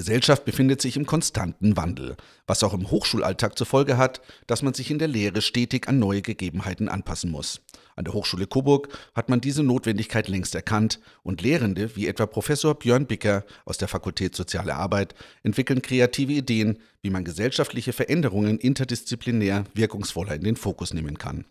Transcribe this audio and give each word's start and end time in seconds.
Gesellschaft 0.00 0.46
befindet 0.46 0.80
sich 0.80 0.96
im 0.96 1.04
konstanten 1.04 1.76
Wandel, 1.76 2.16
was 2.46 2.64
auch 2.64 2.72
im 2.72 2.90
Hochschulalltag 2.90 3.58
zur 3.58 3.66
Folge 3.66 3.98
hat, 3.98 4.22
dass 4.46 4.62
man 4.62 4.72
sich 4.72 4.90
in 4.90 4.98
der 4.98 5.08
Lehre 5.08 5.42
stetig 5.42 5.88
an 5.88 5.98
neue 5.98 6.22
Gegebenheiten 6.22 6.88
anpassen 6.88 7.30
muss. 7.30 7.60
An 7.96 8.04
der 8.04 8.14
Hochschule 8.14 8.46
Coburg 8.46 8.88
hat 9.14 9.28
man 9.28 9.42
diese 9.42 9.62
Notwendigkeit 9.62 10.26
längst 10.26 10.54
erkannt 10.54 11.00
und 11.22 11.42
Lehrende 11.42 11.96
wie 11.96 12.06
etwa 12.06 12.24
Professor 12.24 12.74
Björn 12.78 13.04
Bicker 13.04 13.44
aus 13.66 13.76
der 13.76 13.88
Fakultät 13.88 14.34
Soziale 14.34 14.74
Arbeit 14.74 15.14
entwickeln 15.42 15.82
kreative 15.82 16.32
Ideen, 16.32 16.78
wie 17.02 17.10
man 17.10 17.24
gesellschaftliche 17.24 17.92
Veränderungen 17.92 18.58
interdisziplinär 18.58 19.64
wirkungsvoller 19.74 20.34
in 20.34 20.44
den 20.44 20.56
Fokus 20.56 20.94
nehmen 20.94 21.18
kann. 21.18 21.44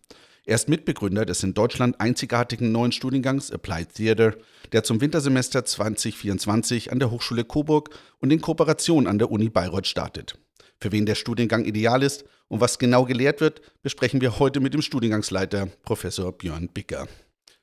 Er 0.49 0.55
ist 0.55 0.67
Mitbegründer 0.67 1.27
des 1.27 1.43
in 1.43 1.53
Deutschland 1.53 2.01
einzigartigen 2.01 2.71
neuen 2.71 2.91
Studiengangs 2.91 3.51
Applied 3.51 3.93
Theater, 3.93 4.33
der 4.71 4.83
zum 4.83 4.99
Wintersemester 4.99 5.63
2024 5.63 6.91
an 6.91 6.97
der 6.97 7.11
Hochschule 7.11 7.43
Coburg 7.43 7.91
und 8.17 8.33
in 8.33 8.41
Kooperation 8.41 9.05
an 9.05 9.19
der 9.19 9.29
Uni 9.29 9.49
Bayreuth 9.49 9.85
startet. 9.85 10.39
Für 10.81 10.91
wen 10.91 11.05
der 11.05 11.13
Studiengang 11.13 11.65
ideal 11.65 12.01
ist 12.01 12.25
und 12.47 12.61
was 12.61 12.79
genau 12.79 13.05
gelehrt 13.05 13.41
wird, 13.41 13.61
besprechen 13.83 14.21
wir 14.21 14.39
heute 14.39 14.59
mit 14.59 14.73
dem 14.73 14.81
Studiengangsleiter 14.81 15.67
Professor 15.83 16.31
Björn 16.31 16.67
Bicker. 16.67 17.07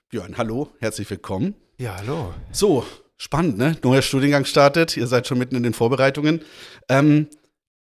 Björn, 0.09 0.39
hallo, 0.39 0.69
herzlich 0.79 1.11
willkommen. 1.11 1.57
Ja, 1.79 1.97
hallo. 1.97 2.35
So, 2.53 2.87
spannend, 3.17 3.59
ne? 3.59 3.77
Neuer 3.83 4.03
Studiengang 4.03 4.45
startet, 4.45 4.97
ihr 4.97 5.09
seid 5.09 5.27
schon 5.27 5.39
mitten 5.39 5.57
in 5.57 5.65
den 5.65 5.75
Vorbereitungen. 5.75 6.41
Ähm, 6.89 7.27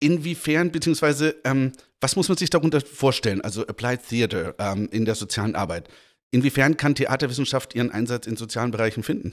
inwiefern, 0.00 0.72
beziehungsweise, 0.72 1.36
ähm, 1.44 1.70
was 2.00 2.16
muss 2.16 2.28
man 2.28 2.38
sich 2.38 2.50
darunter 2.50 2.80
vorstellen? 2.80 3.40
Also 3.40 3.66
Applied 3.66 4.06
Theater 4.08 4.54
ähm, 4.58 4.88
in 4.90 5.04
der 5.04 5.14
sozialen 5.14 5.54
Arbeit. 5.54 5.88
Inwiefern 6.30 6.76
kann 6.76 6.94
Theaterwissenschaft 6.94 7.74
ihren 7.74 7.90
Einsatz 7.90 8.26
in 8.26 8.36
sozialen 8.36 8.70
Bereichen 8.70 9.02
finden? 9.02 9.32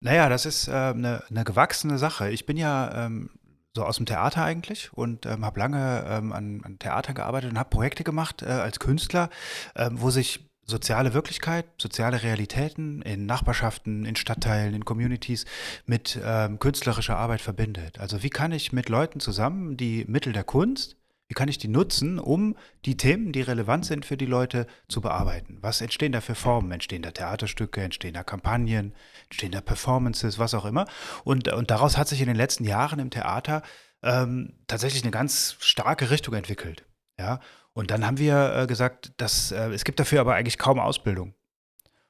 Naja, 0.00 0.28
das 0.28 0.46
ist 0.46 0.68
äh, 0.68 0.72
eine, 0.72 1.22
eine 1.30 1.44
gewachsene 1.44 1.98
Sache. 1.98 2.30
Ich 2.30 2.46
bin 2.46 2.56
ja 2.56 3.06
ähm, 3.06 3.30
so 3.74 3.84
aus 3.84 3.96
dem 3.96 4.06
Theater 4.06 4.44
eigentlich 4.44 4.92
und 4.92 5.26
ähm, 5.26 5.44
habe 5.44 5.60
lange 5.60 6.04
ähm, 6.08 6.32
an, 6.32 6.60
an 6.64 6.78
Theater 6.78 7.14
gearbeitet 7.14 7.50
und 7.50 7.58
habe 7.58 7.70
Projekte 7.70 8.04
gemacht 8.04 8.42
äh, 8.42 8.46
als 8.46 8.80
Künstler, 8.80 9.30
ähm, 9.76 10.00
wo 10.00 10.10
sich 10.10 10.40
soziale 10.64 11.14
Wirklichkeit, 11.14 11.64
soziale 11.78 12.22
Realitäten 12.22 13.02
in 13.02 13.24
Nachbarschaften, 13.26 14.04
in 14.04 14.16
Stadtteilen, 14.16 14.74
in 14.74 14.84
Communities 14.84 15.46
mit 15.86 16.18
ähm, 16.22 16.58
künstlerischer 16.58 17.16
Arbeit 17.16 17.40
verbindet. 17.40 17.98
Also 17.98 18.22
wie 18.22 18.30
kann 18.30 18.52
ich 18.52 18.72
mit 18.72 18.88
Leuten 18.88 19.20
zusammen 19.20 19.76
die 19.76 20.04
Mittel 20.06 20.32
der 20.32 20.44
Kunst, 20.44 20.96
wie 21.28 21.34
kann 21.34 21.48
ich 21.48 21.58
die 21.58 21.68
nutzen, 21.68 22.18
um 22.18 22.56
die 22.86 22.96
Themen, 22.96 23.32
die 23.32 23.42
relevant 23.42 23.84
sind 23.84 24.06
für 24.06 24.16
die 24.16 24.26
Leute, 24.26 24.66
zu 24.88 25.02
bearbeiten? 25.02 25.58
Was 25.60 25.82
entstehen 25.82 26.12
da 26.12 26.22
für 26.22 26.34
Formen? 26.34 26.72
Entstehen 26.72 27.02
da 27.02 27.10
Theaterstücke, 27.10 27.82
entstehen 27.82 28.14
da 28.14 28.24
Kampagnen, 28.24 28.94
entstehen 29.24 29.52
da 29.52 29.60
Performances, 29.60 30.38
was 30.38 30.54
auch 30.54 30.64
immer? 30.64 30.86
Und, 31.24 31.52
und 31.52 31.70
daraus 31.70 31.98
hat 31.98 32.08
sich 32.08 32.22
in 32.22 32.28
den 32.28 32.36
letzten 32.36 32.64
Jahren 32.64 32.98
im 32.98 33.10
Theater 33.10 33.62
ähm, 34.02 34.54
tatsächlich 34.66 35.02
eine 35.02 35.10
ganz 35.10 35.56
starke 35.60 36.10
Richtung 36.10 36.34
entwickelt. 36.34 36.86
Ja, 37.18 37.40
und 37.74 37.90
dann 37.90 38.06
haben 38.06 38.18
wir 38.18 38.54
äh, 38.54 38.66
gesagt, 38.66 39.12
dass, 39.18 39.52
äh, 39.52 39.68
es 39.70 39.84
gibt 39.84 40.00
dafür 40.00 40.20
aber 40.20 40.34
eigentlich 40.34 40.56
kaum 40.56 40.78
Ausbildung. 40.78 41.34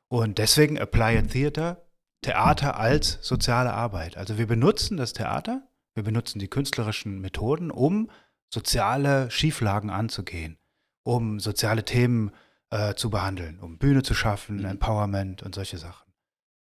Und 0.09 0.39
deswegen 0.39 0.79
Applied 0.79 1.33
Theater, 1.33 1.89
Theater 2.23 2.79
als 2.79 3.19
soziale 3.23 3.73
Arbeit. 3.73 4.17
Also 4.17 4.39
wir 4.39 4.47
benutzen 4.47 4.97
das 4.97 5.13
Theater, 5.13 5.69
wir 5.95 6.05
benutzen 6.05 6.39
die 6.39 6.49
künstlerischen 6.49 7.21
Methoden, 7.21 7.71
um 7.71 8.11
soziale 8.53 9.31
Schieflagen 9.31 9.91
anzugehen, 9.91 10.59
um 11.05 11.41
soziale 11.41 11.85
Themen 11.85 12.33
äh, 12.71 12.95
zu 12.95 13.11
behandeln, 13.11 13.59
um 13.61 13.79
Bühne 13.79 14.03
zu 14.03 14.15
schaffen, 14.15 14.59
mhm. 14.59 14.65
Empowerment 14.65 15.43
und 15.43 15.55
solche 15.55 15.79
Sachen. 15.79 16.13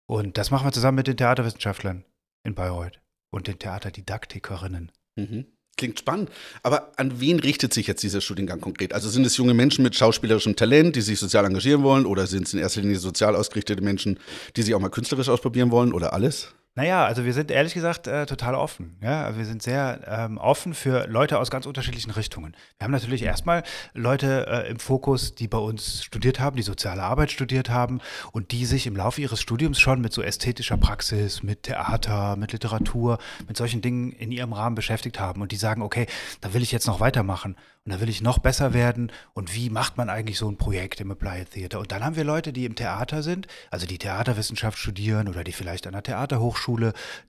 Und 0.07 0.37
das 0.37 0.51
machen 0.51 0.67
wir 0.67 0.71
zusammen 0.71 0.97
mit 0.97 1.07
den 1.07 1.17
Theaterwissenschaftlern 1.17 2.05
in 2.43 2.55
Bayreuth 2.55 3.01
und 3.31 3.47
den 3.47 3.59
Theaterdidaktikerinnen. 3.59 4.91
Mhm. 5.15 5.45
Klingt 5.77 5.99
spannend. 5.99 6.29
Aber 6.63 6.93
an 6.95 7.19
wen 7.19 7.39
richtet 7.39 7.73
sich 7.73 7.87
jetzt 7.87 8.01
dieser 8.01 8.21
Studiengang 8.21 8.61
konkret? 8.61 8.93
Also 8.93 9.09
sind 9.09 9.25
es 9.25 9.35
junge 9.35 9.53
Menschen 9.53 9.83
mit 9.83 9.95
schauspielerischem 9.95 10.55
Talent, 10.55 10.95
die 10.95 11.01
sich 11.01 11.19
sozial 11.19 11.43
engagieren 11.43 11.83
wollen? 11.83 12.05
Oder 12.05 12.27
sind 12.27 12.47
es 12.47 12.53
in 12.53 12.59
erster 12.59 12.79
Linie 12.81 12.97
sozial 12.97 13.35
ausgerichtete 13.35 13.81
Menschen, 13.81 14.19
die 14.55 14.61
sich 14.61 14.73
auch 14.73 14.79
mal 14.79 14.89
künstlerisch 14.89 15.27
ausprobieren 15.27 15.71
wollen? 15.71 15.91
Oder 15.91 16.13
alles? 16.13 16.53
Naja, 16.77 17.05
also 17.05 17.23
wir 17.23 17.31
sind 17.31 17.51
ehrlich 17.51 17.73
gesagt 17.73 18.05
äh, 18.05 18.25
total 18.25 18.53
offen. 18.53 18.97
Ja? 19.01 19.37
Wir 19.37 19.45
sind 19.45 19.63
sehr 19.63 20.01
ähm, 20.07 20.37
offen 20.37 20.73
für 20.73 21.07
Leute 21.07 21.39
aus 21.39 21.49
ganz 21.49 21.65
unterschiedlichen 21.65 22.11
Richtungen. 22.11 22.53
Wir 22.77 22.83
haben 22.83 22.91
natürlich 22.91 23.23
erstmal 23.23 23.63
Leute 23.93 24.45
äh, 24.45 24.69
im 24.69 24.79
Fokus, 24.79 25.35
die 25.35 25.47
bei 25.47 25.57
uns 25.57 26.03
studiert 26.03 26.41
haben, 26.41 26.57
die 26.57 26.63
soziale 26.63 27.01
Arbeit 27.01 27.31
studiert 27.31 27.69
haben 27.69 28.01
und 28.33 28.51
die 28.51 28.65
sich 28.65 28.87
im 28.87 28.97
Laufe 28.97 29.21
ihres 29.21 29.39
Studiums 29.39 29.79
schon 29.79 30.01
mit 30.01 30.11
so 30.11 30.21
ästhetischer 30.21 30.75
Praxis, 30.75 31.43
mit 31.43 31.63
Theater, 31.63 32.35
mit 32.35 32.51
Literatur, 32.51 33.19
mit 33.47 33.55
solchen 33.55 33.81
Dingen 33.81 34.11
in 34.11 34.33
ihrem 34.33 34.51
Rahmen 34.51 34.75
beschäftigt 34.75 35.17
haben 35.17 35.41
und 35.41 35.53
die 35.53 35.55
sagen, 35.55 35.81
okay, 35.81 36.07
da 36.41 36.53
will 36.53 36.61
ich 36.61 36.73
jetzt 36.73 36.87
noch 36.87 36.99
weitermachen 36.99 37.55
und 37.85 37.93
da 37.93 38.01
will 38.01 38.09
ich 38.09 38.21
noch 38.21 38.39
besser 38.39 38.73
werden 38.73 39.13
und 39.33 39.55
wie 39.55 39.69
macht 39.69 39.95
man 39.95 40.09
eigentlich 40.09 40.37
so 40.37 40.49
ein 40.49 40.57
Projekt 40.57 40.99
im 40.99 41.11
Applied 41.11 41.51
Theater? 41.51 41.79
Und 41.79 41.93
dann 41.93 42.03
haben 42.03 42.17
wir 42.17 42.25
Leute, 42.25 42.51
die 42.51 42.65
im 42.65 42.75
Theater 42.75 43.23
sind, 43.23 43.47
also 43.71 43.85
die 43.87 43.97
Theaterwissenschaft 43.97 44.77
studieren 44.77 45.29
oder 45.29 45.45
die 45.45 45.53
vielleicht 45.53 45.87
an 45.87 45.93
der 45.93 46.03
Theaterhochschule 46.03 46.64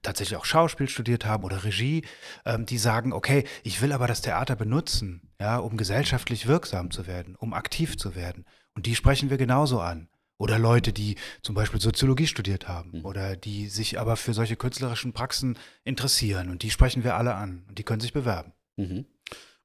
tatsächlich 0.03 0.37
auch 0.37 0.45
Schauspiel 0.45 0.89
studiert 0.89 1.25
haben 1.25 1.45
oder 1.45 1.65
Regie, 1.65 2.05
ähm, 2.45 2.67
die 2.67 2.79
sagen, 2.79 3.13
okay, 3.13 3.45
ich 3.63 3.83
will 3.83 3.93
aber 3.93 4.07
das 4.07 4.21
Theater 4.21 4.57
benutzen, 4.57 5.31
ja, 5.41 5.59
um 5.59 5.77
gesellschaftlich 5.77 6.47
wirksam 6.47 6.91
zu 6.91 7.07
werden, 7.07 7.37
um 7.37 7.53
aktiv 7.53 7.97
zu 7.97 8.15
werden. 8.15 8.45
Und 8.75 8.87
die 8.87 8.95
sprechen 8.95 9.31
wir 9.31 9.37
genauso 9.37 9.81
an. 9.81 10.09
Oder 10.39 10.59
Leute, 10.59 10.93
die 10.93 11.17
zum 11.43 11.55
Beispiel 11.55 11.81
Soziologie 11.81 12.27
studiert 12.27 12.69
haben 12.69 12.99
mhm. 12.99 13.05
oder 13.07 13.37
die 13.37 13.69
sich 13.69 13.99
aber 13.99 14.17
für 14.17 14.35
solche 14.35 14.57
künstlerischen 14.57 15.13
Praxen 15.15 15.59
interessieren. 15.83 16.51
Und 16.51 16.63
die 16.63 16.71
sprechen 16.71 17.05
wir 17.05 17.17
alle 17.17 17.35
an 17.35 17.65
und 17.69 17.79
die 17.79 17.85
können 17.85 18.01
sich 18.01 18.13
bewerben. 18.13 18.53
Mhm. 18.77 19.07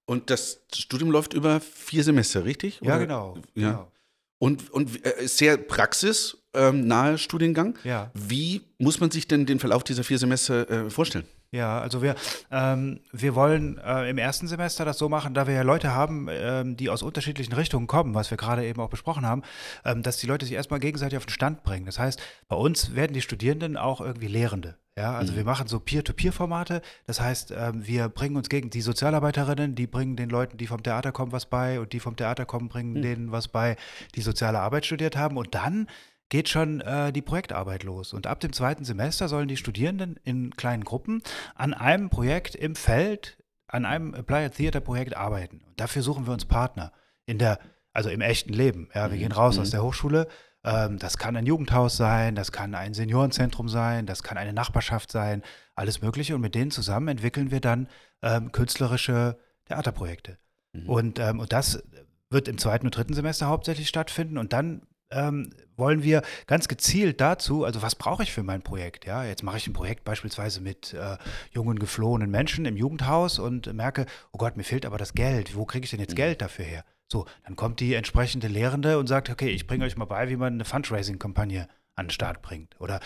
Und 0.06 0.30
das 0.30 0.62
Studium 0.74 1.12
läuft 1.12 1.34
über 1.34 1.60
vier 1.60 2.04
Semester, 2.04 2.46
richtig? 2.46 2.80
Ja, 2.82 2.98
genau. 2.98 3.38
Ja. 3.54 3.72
Genau. 3.72 3.92
Und, 4.40 4.72
und 4.72 5.06
äh, 5.06 5.28
sehr 5.28 5.58
praxisnahe 5.58 6.41
ähm, 6.54 7.18
Studiengang. 7.18 7.78
Ja. 7.84 8.12
Wie 8.14 8.62
muss 8.78 9.00
man 9.00 9.12
sich 9.12 9.28
denn 9.28 9.46
den 9.46 9.60
Verlauf 9.60 9.84
dieser 9.84 10.04
vier 10.04 10.18
Semester 10.18 10.70
äh, 10.70 10.90
vorstellen? 10.90 11.26
Ja, 11.54 11.82
also 11.82 12.02
wir, 12.02 12.16
ähm, 12.50 13.02
wir 13.12 13.36
wollen 13.36 13.78
äh, 13.80 14.10
im 14.10 14.18
ersten 14.18 14.48
Semester 14.48 14.86
das 14.86 14.98
so 14.98 15.10
machen, 15.10 15.34
da 15.34 15.48
wir 15.48 15.54
ja 15.54 15.64
Leute 15.64 15.94
haben, 15.94 16.28
ähm, 16.30 16.78
die 16.78 16.90
aus 16.90 17.04
unterschiedlichen 17.04 17.52
Richtungen 17.52 17.88
kommen, 17.88 18.16
was 18.16 18.32
wir 18.32 18.38
gerade 18.38 18.66
eben 18.66 18.80
auch 18.80 18.90
besprochen 18.90 19.26
haben, 19.26 19.42
ähm, 19.84 20.02
dass 20.02 20.16
die 20.16 20.28
Leute 20.28 20.46
sich 20.46 20.56
erstmal 20.56 20.80
gegenseitig 20.80 21.18
auf 21.18 21.26
den 21.26 21.34
Stand 21.34 21.64
bringen. 21.64 21.86
Das 21.86 22.00
heißt, 22.00 22.22
bei 22.48 22.56
uns 22.56 22.96
werden 22.96 23.12
die 23.12 23.22
Studierenden 23.22 23.76
auch 23.76 24.00
irgendwie 24.00 24.28
Lehrende. 24.28 24.78
Ja, 24.98 25.14
also 25.14 25.34
mhm. 25.34 25.38
wir 25.38 25.44
machen 25.44 25.68
so 25.68 25.82
Peer-to-Peer-Formate. 25.82 26.82
Das 27.06 27.20
heißt, 27.20 27.54
ähm, 27.58 27.86
wir 27.86 28.08
bringen 28.08 28.38
uns 28.38 28.48
gegen 28.48 28.70
die 28.70 28.82
Sozialarbeiterinnen, 28.82 29.76
die 29.76 29.88
bringen 29.88 30.16
den 30.16 30.30
Leuten, 30.30 30.58
die 30.58 30.68
vom 30.68 30.84
Theater 30.84 31.12
kommen, 31.12 31.34
was 31.34 31.48
bei 31.48 31.82
und 31.82 31.92
die 31.92 32.00
vom 32.00 32.16
Theater 32.16 32.46
kommen, 32.46 32.70
bringen 32.70 32.94
mhm. 32.94 33.02
denen 33.02 33.32
was 33.34 33.50
bei, 33.50 33.76
die 34.16 34.22
soziale 34.22 34.60
Arbeit 34.62 34.86
studiert 34.86 35.18
haben. 35.18 35.36
Und 35.36 35.54
dann 35.54 35.88
geht 36.32 36.50
schon 36.50 36.82
äh, 36.82 37.14
die 37.14 37.22
Projektarbeit 37.22 37.84
los. 37.84 38.14
Und 38.14 38.26
ab 38.26 38.40
dem 38.40 38.54
zweiten 38.54 38.86
Semester 38.86 39.28
sollen 39.28 39.48
die 39.48 39.58
Studierenden 39.58 40.20
in 40.24 40.56
kleinen 40.56 40.84
Gruppen 40.84 41.22
an 41.54 41.76
einem 41.76 42.10
Projekt 42.10 42.56
im 42.56 42.76
Feld, 42.76 43.38
an 43.68 43.86
einem 43.86 44.16
Applied 44.16 44.56
Theater 44.56 44.80
Projekt 44.80 45.16
arbeiten. 45.16 45.62
Und 45.68 45.80
dafür 45.80 46.02
suchen 46.02 46.26
wir 46.26 46.34
uns 46.34 46.46
Partner 46.46 46.92
in 47.28 47.38
der, 47.38 47.60
also 47.94 48.10
im 48.10 48.22
echten 48.22 48.54
Leben. 48.54 48.90
Ja, 48.96 49.12
wir 49.12 49.18
mhm. 49.18 49.22
gehen 49.22 49.32
raus 49.32 49.58
mhm. 49.58 49.62
aus 49.62 49.70
der 49.70 49.84
Hochschule 49.84 50.28
ähm, 50.64 51.00
das 51.00 51.18
kann 51.18 51.36
ein 51.36 51.46
Jugendhaus 51.46 51.98
sein, 51.98 52.36
das 52.36 52.52
kann 52.52 52.76
ein 52.76 52.94
Seniorenzentrum 52.94 53.68
sein, 53.68 54.06
das 54.06 54.24
kann 54.24 54.38
eine 54.38 54.54
Nachbarschaft 54.54 55.12
sein, 55.12 55.42
alles 55.76 56.02
Mögliche. 56.02 56.36
Und 56.36 56.42
mit 56.42 56.56
denen 56.56 56.72
zusammen 56.72 57.08
entwickeln 57.08 57.52
wir 57.52 57.62
dann 57.62 57.88
ähm, 58.22 58.52
künstlerische 58.52 59.38
Theaterprojekte. 59.66 60.38
Mhm. 60.74 60.90
Und, 60.90 61.20
ähm, 61.20 61.40
und 61.40 61.52
das 61.52 61.84
wird 62.30 62.48
im 62.48 62.58
zweiten 62.58 62.86
und 62.86 62.96
dritten 62.96 63.14
Semester 63.14 63.48
hauptsächlich 63.48 63.90
stattfinden. 63.90 64.38
Und 64.38 64.54
dann 64.54 64.84
ähm, 65.12 65.52
wollen 65.78 66.04
wir 66.04 66.22
ganz 66.48 66.68
gezielt 66.68 67.22
dazu, 67.22 67.64
also 67.66 67.82
was 67.82 67.96
brauche 67.96 68.24
ich 68.24 68.32
für 68.32 68.44
mein 68.44 68.62
Projekt? 68.62 69.06
Ja, 69.06 69.24
jetzt 69.24 69.44
mache 69.44 69.58
ich 69.58 69.68
ein 69.68 69.74
Projekt 69.74 70.04
beispielsweise 70.04 70.62
mit 70.62 70.94
äh, 70.94 71.18
jungen 71.52 71.80
geflohenen 71.80 72.30
Menschen 72.30 72.66
im 72.66 72.78
Jugendhaus 72.78 73.40
und 73.40 73.72
merke, 73.74 74.06
oh 74.32 74.38
Gott, 74.38 74.58
mir 74.58 74.64
fehlt 74.64 74.86
aber 74.86 74.98
das 74.98 75.14
Geld. 75.14 75.56
Wo 75.56 75.66
kriege 75.66 75.84
ich 75.84 75.92
denn 75.92 76.00
jetzt 76.00 76.12
mhm. 76.12 76.18
Geld 76.18 76.42
dafür 76.42 76.66
her? 76.66 76.86
So, 77.12 77.26
dann 77.46 77.56
kommt 77.56 77.80
die 77.80 77.94
entsprechende 77.94 78.48
Lehrende 78.48 78.98
und 78.98 79.08
sagt, 79.08 79.30
okay, 79.30 79.50
ich 79.50 79.68
bringe 79.68 79.86
euch 79.86 79.98
mal 79.98 80.06
bei, 80.06 80.30
wie 80.30 80.38
man 80.38 80.54
eine 80.54 80.66
Fundraising-Kampagne 80.66 81.68
an 81.96 82.06
den 82.06 82.12
Start 82.12 82.42
bringt 82.42 82.80
oder 82.80 83.00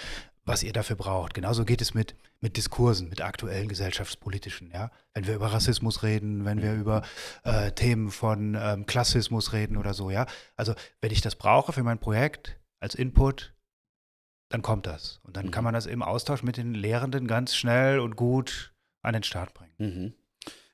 was 0.46 0.62
ihr 0.62 0.74
dafür 0.74 0.96
braucht. 0.96 1.34
Genauso 1.34 1.66
geht 1.66 1.82
es 1.82 1.94
mit, 1.94 2.16
mit 2.40 2.56
Diskursen, 2.56 3.10
mit 3.10 3.22
aktuellen 3.22 3.68
gesellschaftspolitischen, 3.68 4.72
ja. 4.72 4.92
Wenn 5.14 5.26
wir 5.26 5.36
über 5.36 5.48
Rassismus 5.48 6.04
reden, 6.04 6.46
wenn 6.46 6.62
wir 6.62 6.74
mhm. 6.74 6.82
über 6.82 7.02
äh, 7.44 7.72
Themen 7.72 8.12
von 8.12 8.56
ähm, 8.60 8.86
Klassismus 8.86 9.54
reden 9.54 9.76
oder 9.76 9.94
so, 9.94 10.12
ja. 10.12 10.28
Also, 10.56 10.76
wenn 11.02 11.12
ich 11.12 11.22
das 11.22 11.36
brauche 11.36 11.74
für 11.74 11.84
mein 11.84 12.00
Projekt 12.00 12.60
als 12.80 12.94
Input, 12.94 13.54
dann 14.50 14.62
kommt 14.62 14.86
das. 14.86 15.20
Und 15.24 15.36
dann 15.36 15.48
mhm. 15.48 15.52
kann 15.52 15.64
man 15.64 15.74
das 15.74 15.88
im 15.88 16.04
Austausch 16.04 16.44
mit 16.44 16.58
den 16.58 16.76
Lehrenden 16.76 17.28
ganz 17.28 17.56
schnell 17.56 18.00
und 18.00 18.16
gut 18.16 18.74
an 19.02 19.14
den 19.14 19.24
Start 19.24 19.54
bringen. 19.56 19.74
Mhm. 19.80 20.14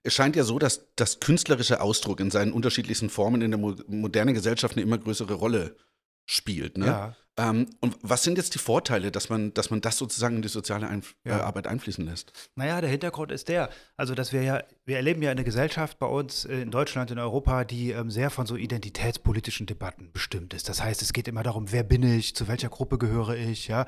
Es 0.04 0.14
scheint 0.14 0.36
ja 0.36 0.44
so, 0.44 0.60
dass 0.60 0.94
das 0.96 1.20
künstlerische 1.20 1.80
Ausdruck 1.80 2.20
in 2.20 2.32
seinen 2.32 2.54
unterschiedlichsten 2.54 3.10
Formen 3.10 3.42
in 3.42 3.52
der 3.52 3.60
modernen 3.60 4.34
Gesellschaft 4.34 4.76
eine 4.76 4.82
immer 4.82 4.98
größere 4.98 5.34
Rolle 5.34 5.78
spielt. 6.26 6.78
Ne? 6.78 6.88
Ja. 6.88 7.16
Ähm, 7.38 7.68
und 7.80 7.98
was 8.02 8.24
sind 8.24 8.38
jetzt 8.38 8.56
die 8.56 8.60
Vorteile, 8.60 9.10
dass 9.10 9.30
man, 9.30 9.54
dass 9.54 9.70
man 9.70 9.80
das 9.80 9.98
sozusagen 9.98 10.36
in 10.36 10.42
die 10.42 10.50
soziale 10.50 10.88
Einf 10.88 11.16
Ja. 11.26 11.40
äh, 11.40 11.42
Arbeit 11.42 11.66
einfließen 11.66 12.06
lässt? 12.06 12.34
Naja, 12.56 12.82
der 12.82 12.90
Hintergrund 12.90 13.32
ist 13.32 13.48
der, 13.48 13.70
also 13.96 14.16
dass 14.16 14.34
wir 14.34 14.44
ja, 14.44 14.62
wir 14.86 14.98
erleben 14.98 15.22
ja 15.22 15.32
eine 15.32 15.46
Gesellschaft 15.46 15.98
bei 15.98 16.08
uns 16.08 16.44
äh, 16.44 16.62
in 16.62 16.72
Deutschland, 16.72 17.10
in 17.10 17.20
Europa, 17.20 17.64
die 17.64 17.92
ähm, 17.92 18.12
sehr 18.12 18.32
von 18.32 18.46
so 18.46 18.58
identitätspolitischen 18.58 19.66
Debatten 19.66 20.12
bestimmt 20.12 20.54
ist. 20.54 20.68
Das 20.68 20.84
heißt, 20.84 21.02
es 21.02 21.14
geht 21.14 21.30
immer 21.30 21.44
darum, 21.44 21.72
wer 21.72 21.84
bin 21.84 22.04
ich, 22.04 22.36
zu 22.36 22.50
welcher 22.50 22.70
Gruppe 22.70 22.98
gehöre 22.98 23.36
ich, 23.38 23.70
ja, 23.70 23.86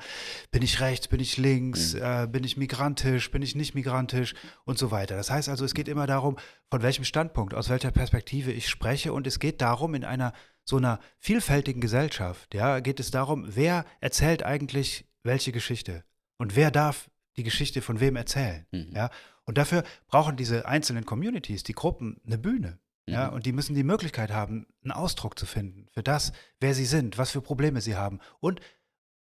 bin 0.50 0.62
ich 0.62 0.80
rechts, 0.80 1.08
bin 1.08 1.20
ich 1.20 1.36
links, 1.36 1.92
äh, 1.94 2.26
bin 2.30 2.44
ich 2.44 2.56
migrantisch, 2.56 3.30
bin 3.30 3.42
ich 3.42 3.54
nicht 3.54 3.74
migrantisch 3.74 4.34
und 4.64 4.78
so 4.78 4.90
weiter. 4.90 5.16
Das 5.16 5.30
heißt 5.30 5.50
also, 5.50 5.66
es 5.66 5.74
geht 5.74 5.88
immer 5.88 6.06
darum, 6.06 6.36
von 6.70 6.82
welchem 6.82 7.04
Standpunkt, 7.04 7.52
aus 7.52 7.68
welcher 7.68 7.90
Perspektive 7.90 8.52
ich 8.52 8.70
spreche 8.70 9.12
und 9.12 9.26
es 9.26 9.38
geht 9.38 9.60
darum, 9.60 9.94
in 9.94 10.04
einer 10.04 10.32
so 10.64 10.76
einer 10.78 10.98
vielfältigen 11.18 11.80
Gesellschaft, 11.80 12.54
ja, 12.54 12.80
geht 12.80 13.00
es 13.00 13.10
darum, 13.10 13.46
wer 13.54 13.84
erzählt 14.00 14.42
eigentlich 14.42 15.06
welche 15.22 15.52
Geschichte 15.52 16.04
und 16.38 16.56
wer 16.56 16.70
darf 16.70 17.10
die 17.36 17.42
Geschichte 17.42 17.82
von 17.82 18.00
wem 18.00 18.16
erzählen, 18.16 18.66
Mhm. 18.72 18.92
ja. 18.94 19.10
Und 19.46 19.58
dafür 19.58 19.84
brauchen 20.06 20.36
diese 20.36 20.66
einzelnen 20.66 21.04
Communities, 21.04 21.64
die 21.64 21.74
Gruppen, 21.74 22.18
eine 22.26 22.38
Bühne, 22.38 22.78
ja, 23.06 23.28
Mhm. 23.28 23.34
und 23.34 23.46
die 23.46 23.52
müssen 23.52 23.74
die 23.74 23.82
Möglichkeit 23.82 24.30
haben, 24.30 24.66
einen 24.82 24.92
Ausdruck 24.92 25.38
zu 25.38 25.44
finden 25.46 25.86
für 25.92 26.02
das, 26.02 26.32
wer 26.60 26.74
sie 26.74 26.86
sind, 26.86 27.18
was 27.18 27.30
für 27.30 27.42
Probleme 27.42 27.80
sie 27.82 27.96
haben 27.96 28.20
und 28.40 28.60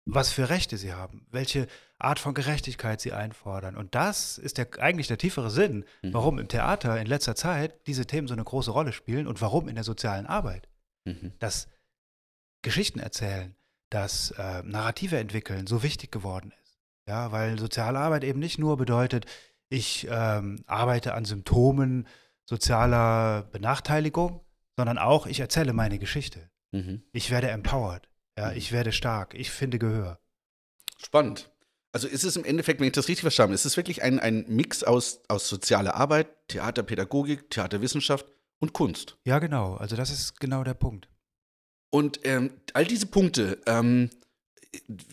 was 0.05 0.33
für 0.33 0.49
Rechte 0.49 0.77
sie 0.79 0.93
haben, 0.93 1.27
welche 1.31 1.67
Art 1.99 2.19
von 2.19 2.35
Gerechtigkeit 2.35 3.01
sie 3.01 3.13
einfordern. 3.13 3.77
Und 3.77 3.95
das 3.95 4.37
ist 4.37 4.59
der, 4.59 4.69
eigentlich 4.81 5.07
der 5.07 5.19
tiefere 5.19 5.51
Sinn, 5.51 5.85
Mhm. 6.03 6.13
warum 6.15 6.39
im 6.39 6.49
Theater 6.49 7.01
in 7.01 7.07
letzter 7.07 7.35
Zeit 7.37 7.87
diese 7.87 8.07
Themen 8.07 8.27
so 8.29 8.35
eine 8.35 8.43
große 8.45 8.71
Rolle 8.73 8.93
spielen 8.93 9.27
und 9.29 9.41
warum 9.41 9.69
in 9.69 9.75
der 9.77 9.85
sozialen 9.85 10.27
Arbeit 10.27 10.69
Mhm. 11.05 11.33
das 11.39 11.69
Geschichten 12.63 13.01
erzählen, 13.01 13.55
das 13.91 14.31
äh, 14.33 14.63
Narrative 14.63 15.19
entwickeln 15.19 15.67
so 15.67 15.83
wichtig 15.83 16.13
geworden 16.13 16.53
ist. 16.63 16.79
Ja, 17.09 17.33
weil 17.33 17.59
soziale 17.59 17.99
Arbeit 17.99 18.23
eben 18.25 18.39
nicht 18.39 18.59
nur 18.59 18.77
bedeutet, 18.77 19.27
ich 19.69 20.07
ähm, 20.11 20.63
arbeite 20.67 21.15
an 21.15 21.25
Symptomen 21.25 22.07
sozialer 22.45 23.43
Benachteiligung, 23.53 24.45
sondern 24.77 24.99
auch, 24.99 25.27
ich 25.27 25.41
erzähle 25.41 25.73
meine 25.73 25.99
Geschichte. 25.99 26.51
Mhm. 26.71 27.03
Ich 27.13 27.31
werde 27.31 27.51
empowered. 27.51 28.09
Ja, 28.39 28.51
Mhm. 28.51 28.57
ich 28.57 28.73
werde 28.73 28.93
stark. 28.93 29.35
Ich 29.35 29.51
finde 29.51 29.79
Gehör. 29.79 30.21
Spannend. 30.99 31.51
Also 31.93 32.09
ist 32.09 32.25
es 32.25 32.37
im 32.37 32.45
Endeffekt, 32.45 32.81
wenn 32.81 32.87
ich 32.87 32.93
das 32.93 33.09
richtig 33.09 33.23
verstanden 33.23 33.51
habe, 33.51 33.55
ist 33.57 33.65
es 33.67 33.77
wirklich 33.77 34.03
ein, 34.03 34.19
ein 34.21 34.45
Mix 34.49 34.83
aus, 34.85 35.21
aus 35.29 35.49
sozialer 35.49 35.95
Arbeit, 35.95 36.29
Theaterpädagogik, 36.49 37.51
Theaterwissenschaft 37.51 38.27
und 38.63 38.73
Kunst. 38.73 39.19
Ja, 39.27 39.41
genau. 39.41 39.75
Also 39.75 39.97
das 39.97 40.11
ist 40.11 40.39
genau 40.39 40.63
der 40.63 40.75
Punkt. 40.75 41.09
Und 41.91 42.21
ähm, 42.23 42.53
all 42.73 42.85
diese 42.85 43.07
Punkte, 43.07 43.61
ähm, 43.67 44.09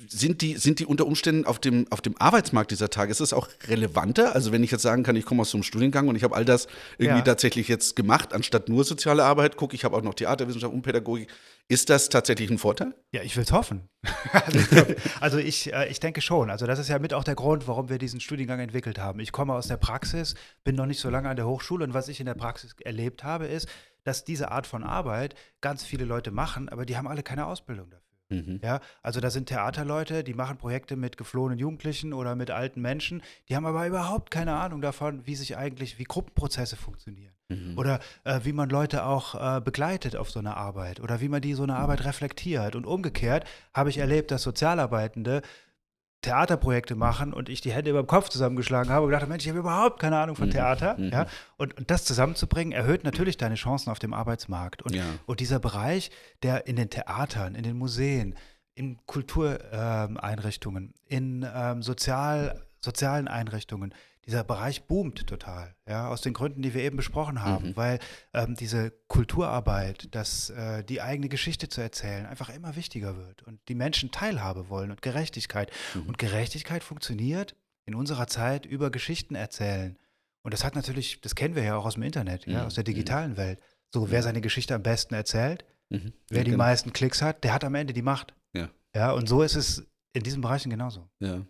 sind, 0.08 0.42
die, 0.42 0.56
sind 0.56 0.80
die 0.80 0.86
unter 0.86 1.06
Umständen 1.06 1.46
auf 1.46 1.60
dem, 1.60 1.86
auf 1.92 2.00
dem 2.00 2.16
Arbeitsmarkt 2.18 2.72
dieser 2.72 2.90
Tage, 2.90 3.12
ist 3.12 3.20
das 3.20 3.34
auch 3.34 3.50
relevanter? 3.68 4.34
Also 4.34 4.52
wenn 4.54 4.64
ich 4.64 4.72
jetzt 4.72 4.82
sagen 4.84 5.04
kann, 5.04 5.16
ich 5.18 5.26
komme 5.26 5.42
aus 5.42 5.52
so 5.52 5.58
einem 5.58 5.64
Studiengang 5.64 6.08
und 6.08 6.16
ich 6.16 6.24
habe 6.24 6.36
all 6.36 6.46
das 6.46 6.68
irgendwie 6.98 7.20
Ja. 7.20 7.26
tatsächlich 7.26 7.68
jetzt 7.68 7.96
gemacht, 7.96 8.34
anstatt 8.34 8.70
nur 8.70 8.86
soziale 8.86 9.26
Arbeit, 9.26 9.58
gucke 9.58 9.76
ich 9.76 9.84
habe 9.84 9.98
auch 9.98 10.02
noch 10.02 10.14
Theaterwissenschaft 10.14 10.74
und 10.74 10.82
Pädagogik. 10.82 11.28
Ist 11.68 11.90
das 11.90 12.10
tatsächlich 12.10 12.50
ein 12.50 12.58
Vorteil? 12.58 12.96
Ja, 13.12 13.22
ich 13.22 13.36
will 13.36 13.44
es 13.44 13.52
hoffen. 13.52 13.90
also 14.34 14.58
ich, 14.58 14.70
glaub, 14.70 14.88
also 15.20 15.38
ich, 15.38 15.74
äh, 15.74 15.90
ich 15.90 16.00
denke 16.00 16.22
schon. 16.22 16.50
Also 16.50 16.66
das 16.66 16.80
ist 16.80 16.88
ja 16.88 16.98
mit 16.98 17.14
auch 17.14 17.24
der 17.24 17.36
Grund, 17.36 17.68
warum 17.68 17.90
wir 17.90 17.98
diesen 17.98 18.22
Studiengang 18.22 18.60
entwickelt 18.60 18.98
haben. 18.98 19.20
Ich 19.20 19.32
komme 19.32 19.54
aus 19.54 19.68
der 19.68 19.78
Praxis, 19.78 20.36
bin 20.64 20.76
noch 20.76 20.86
nicht 20.86 21.00
so 21.00 21.10
lange 21.10 21.30
an 21.30 21.36
der 21.36 21.48
Hochschule 21.48 21.84
und 21.84 21.94
was 21.94 22.08
ich 22.08 22.20
in 22.22 22.26
der 22.26 22.34
Praxis 22.34 22.76
erlebt 22.80 23.24
habe, 23.24 23.46
ist, 23.46 23.68
dass 24.04 24.24
diese 24.24 24.52
Art 24.52 24.66
von 24.66 24.84
Arbeit 24.84 25.36
ganz 25.62 25.84
viele 25.84 26.06
Leute 26.06 26.32
machen, 26.32 26.70
aber 26.70 26.86
die 26.86 26.98
haben 26.98 27.08
alle 27.08 27.22
keine 27.24 27.46
Ausbildung 27.46 27.90
dafür. 27.90 28.09
Mhm. 28.30 28.60
Ja, 28.64 28.80
also 29.02 29.20
da 29.20 29.32
sind 29.32 29.48
Theaterleute, 29.48 30.24
die 30.24 30.36
machen 30.36 30.58
Projekte 30.58 30.96
mit 30.96 31.18
geflohenen 31.18 31.58
Jugendlichen 31.58 32.14
oder 32.14 32.36
mit 32.36 32.52
alten 32.52 32.80
Menschen, 32.82 33.24
die 33.48 33.56
haben 33.56 33.66
aber 33.66 33.88
überhaupt 33.88 34.30
keine 34.30 34.54
Ahnung 34.56 34.82
davon, 34.82 35.26
wie 35.26 35.36
sich 35.36 35.58
eigentlich, 35.58 35.98
wie 35.98 36.04
Gruppenprozesse 36.04 36.76
funktionieren. 36.76 37.34
Mhm. 37.50 37.78
Oder 37.78 38.00
äh, 38.24 38.42
wie 38.44 38.54
man 38.54 38.70
Leute 38.70 39.06
auch 39.06 39.58
äh, 39.58 39.62
begleitet 39.62 40.16
auf 40.16 40.30
so 40.30 40.40
eine 40.40 40.56
Arbeit 40.56 41.00
oder 41.00 41.20
wie 41.22 41.30
man 41.30 41.42
die 41.42 41.56
so 41.56 41.64
eine 41.64 41.76
Arbeit 41.76 42.06
reflektiert. 42.06 42.76
Und 42.76 42.86
umgekehrt 42.86 43.46
habe 43.74 43.90
ich 43.90 43.98
erlebt, 43.98 44.30
dass 44.30 44.44
Sozialarbeitende 44.44 45.42
Theaterprojekte 46.22 46.96
machen 46.96 47.34
und 47.34 47.48
ich 47.50 47.62
die 47.62 47.72
Hände 47.72 47.92
über 47.92 48.02
dem 48.04 48.08
Kopf 48.08 48.30
zusammengeschlagen 48.30 48.92
habe 48.92 49.06
und 49.06 49.12
gedacht, 49.12 49.28
Mensch, 49.30 49.44
ich 49.46 49.50
habe 49.50 49.60
überhaupt 49.60 50.00
keine 50.00 50.18
Ahnung 50.20 50.36
von 50.36 50.48
Mhm, 50.48 50.52
Theater. 50.52 50.96
mhm. 50.98 51.10
Ja? 51.10 51.28
Und, 51.58 51.78
und 51.78 51.90
das 51.90 52.04
zusammenzubringen, 52.06 52.74
erhöht 52.74 53.04
natürlich 53.04 53.38
deine 53.38 53.56
Chancen 53.56 53.90
auf 53.90 54.00
dem 54.00 54.14
Arbeitsmarkt. 54.14 54.82
Und, 54.82 54.96
Ja. 54.96 55.04
und 55.26 55.40
dieser 55.40 55.60
Bereich, 55.60 56.12
der 56.44 56.68
in 56.68 56.76
den 56.76 56.90
Theatern, 56.90 57.56
in 57.56 57.64
den 57.64 57.78
Museen, 57.78 58.36
in 58.76 58.98
Kultureinrichtungen, 59.06 60.94
in 61.06 61.46
ähm, 61.54 61.82
sozial, 61.82 62.62
sozialen 62.82 63.28
Einrichtungen, 63.28 63.94
dieser 64.30 64.44
Bereich 64.44 64.84
boomt 64.84 65.26
total, 65.28 65.76
ja, 65.88 66.08
aus 66.08 66.22
den 66.22 66.34
Gründen, 66.34 66.62
die 66.62 66.74
wir 66.74 66.84
eben 66.84 66.98
besprochen 66.98 67.42
haben, 67.42 67.70
Mhm. 67.70 67.76
weil 67.76 68.00
ähm, 68.34 68.56
diese 68.56 68.92
Kulturarbeit, 69.08 70.08
das, 70.12 70.50
äh, 70.52 70.84
die 70.84 71.02
eigene 71.02 71.30
Geschichte 71.30 71.70
zu 71.70 71.82
erzählen, 71.82 72.26
einfach 72.26 72.50
immer 72.50 72.76
wichtiger 72.76 73.18
wird 73.18 73.44
und 73.44 73.60
die 73.68 73.76
Menschen 73.76 74.12
Teilhabe 74.12 74.70
wollen 74.70 74.92
und 74.92 75.02
Gerechtigkeit. 75.02 75.72
Mhm. 75.96 76.04
Und 76.08 76.18
Gerechtigkeit 76.18 76.84
funktioniert 76.84 77.56
in 77.86 77.96
unserer 77.96 78.28
Zeit 78.28 78.66
über 78.66 78.92
Geschichten 78.92 79.36
erzählen. 79.36 79.98
Und 80.44 80.54
das 80.54 80.64
hat 80.64 80.76
natürlich, 80.76 81.22
das 81.22 81.36
kennen 81.36 81.56
wir 81.56 81.64
ja 81.64 81.76
auch 81.76 81.86
aus 81.86 81.96
dem 81.96 82.04
Internet, 82.04 82.46
ja, 82.46 82.62
Mhm. 82.62 82.66
aus 82.68 82.76
der 82.76 82.84
digitalen 82.84 83.38
Welt. 83.38 83.60
So, 83.94 84.12
wer 84.12 84.22
seine 84.24 84.42
Geschichte 84.42 84.76
am 84.76 84.84
besten 84.84 85.14
erzählt, 85.16 85.66
Mhm. 85.90 86.14
wer 86.30 86.40
Ja, 86.40 86.44
die 86.44 86.52
genau. 86.52 86.64
meisten 86.64 86.94
Klicks 86.94 87.22
hat, 87.22 87.44
der 87.44 87.54
hat 87.54 87.64
am 87.64 87.76
Ende 87.76 87.94
die 87.94 88.02
Macht. 88.04 88.34
Ja. 88.54 88.70
Ja, 88.96 89.12
und 89.12 89.28
so 89.28 89.42
ist 89.44 89.56
es 89.56 89.84
in 90.14 90.24
diesen 90.24 90.42
Bereichen 90.42 90.70
genauso. 90.70 91.08
Ja. 91.20 91.42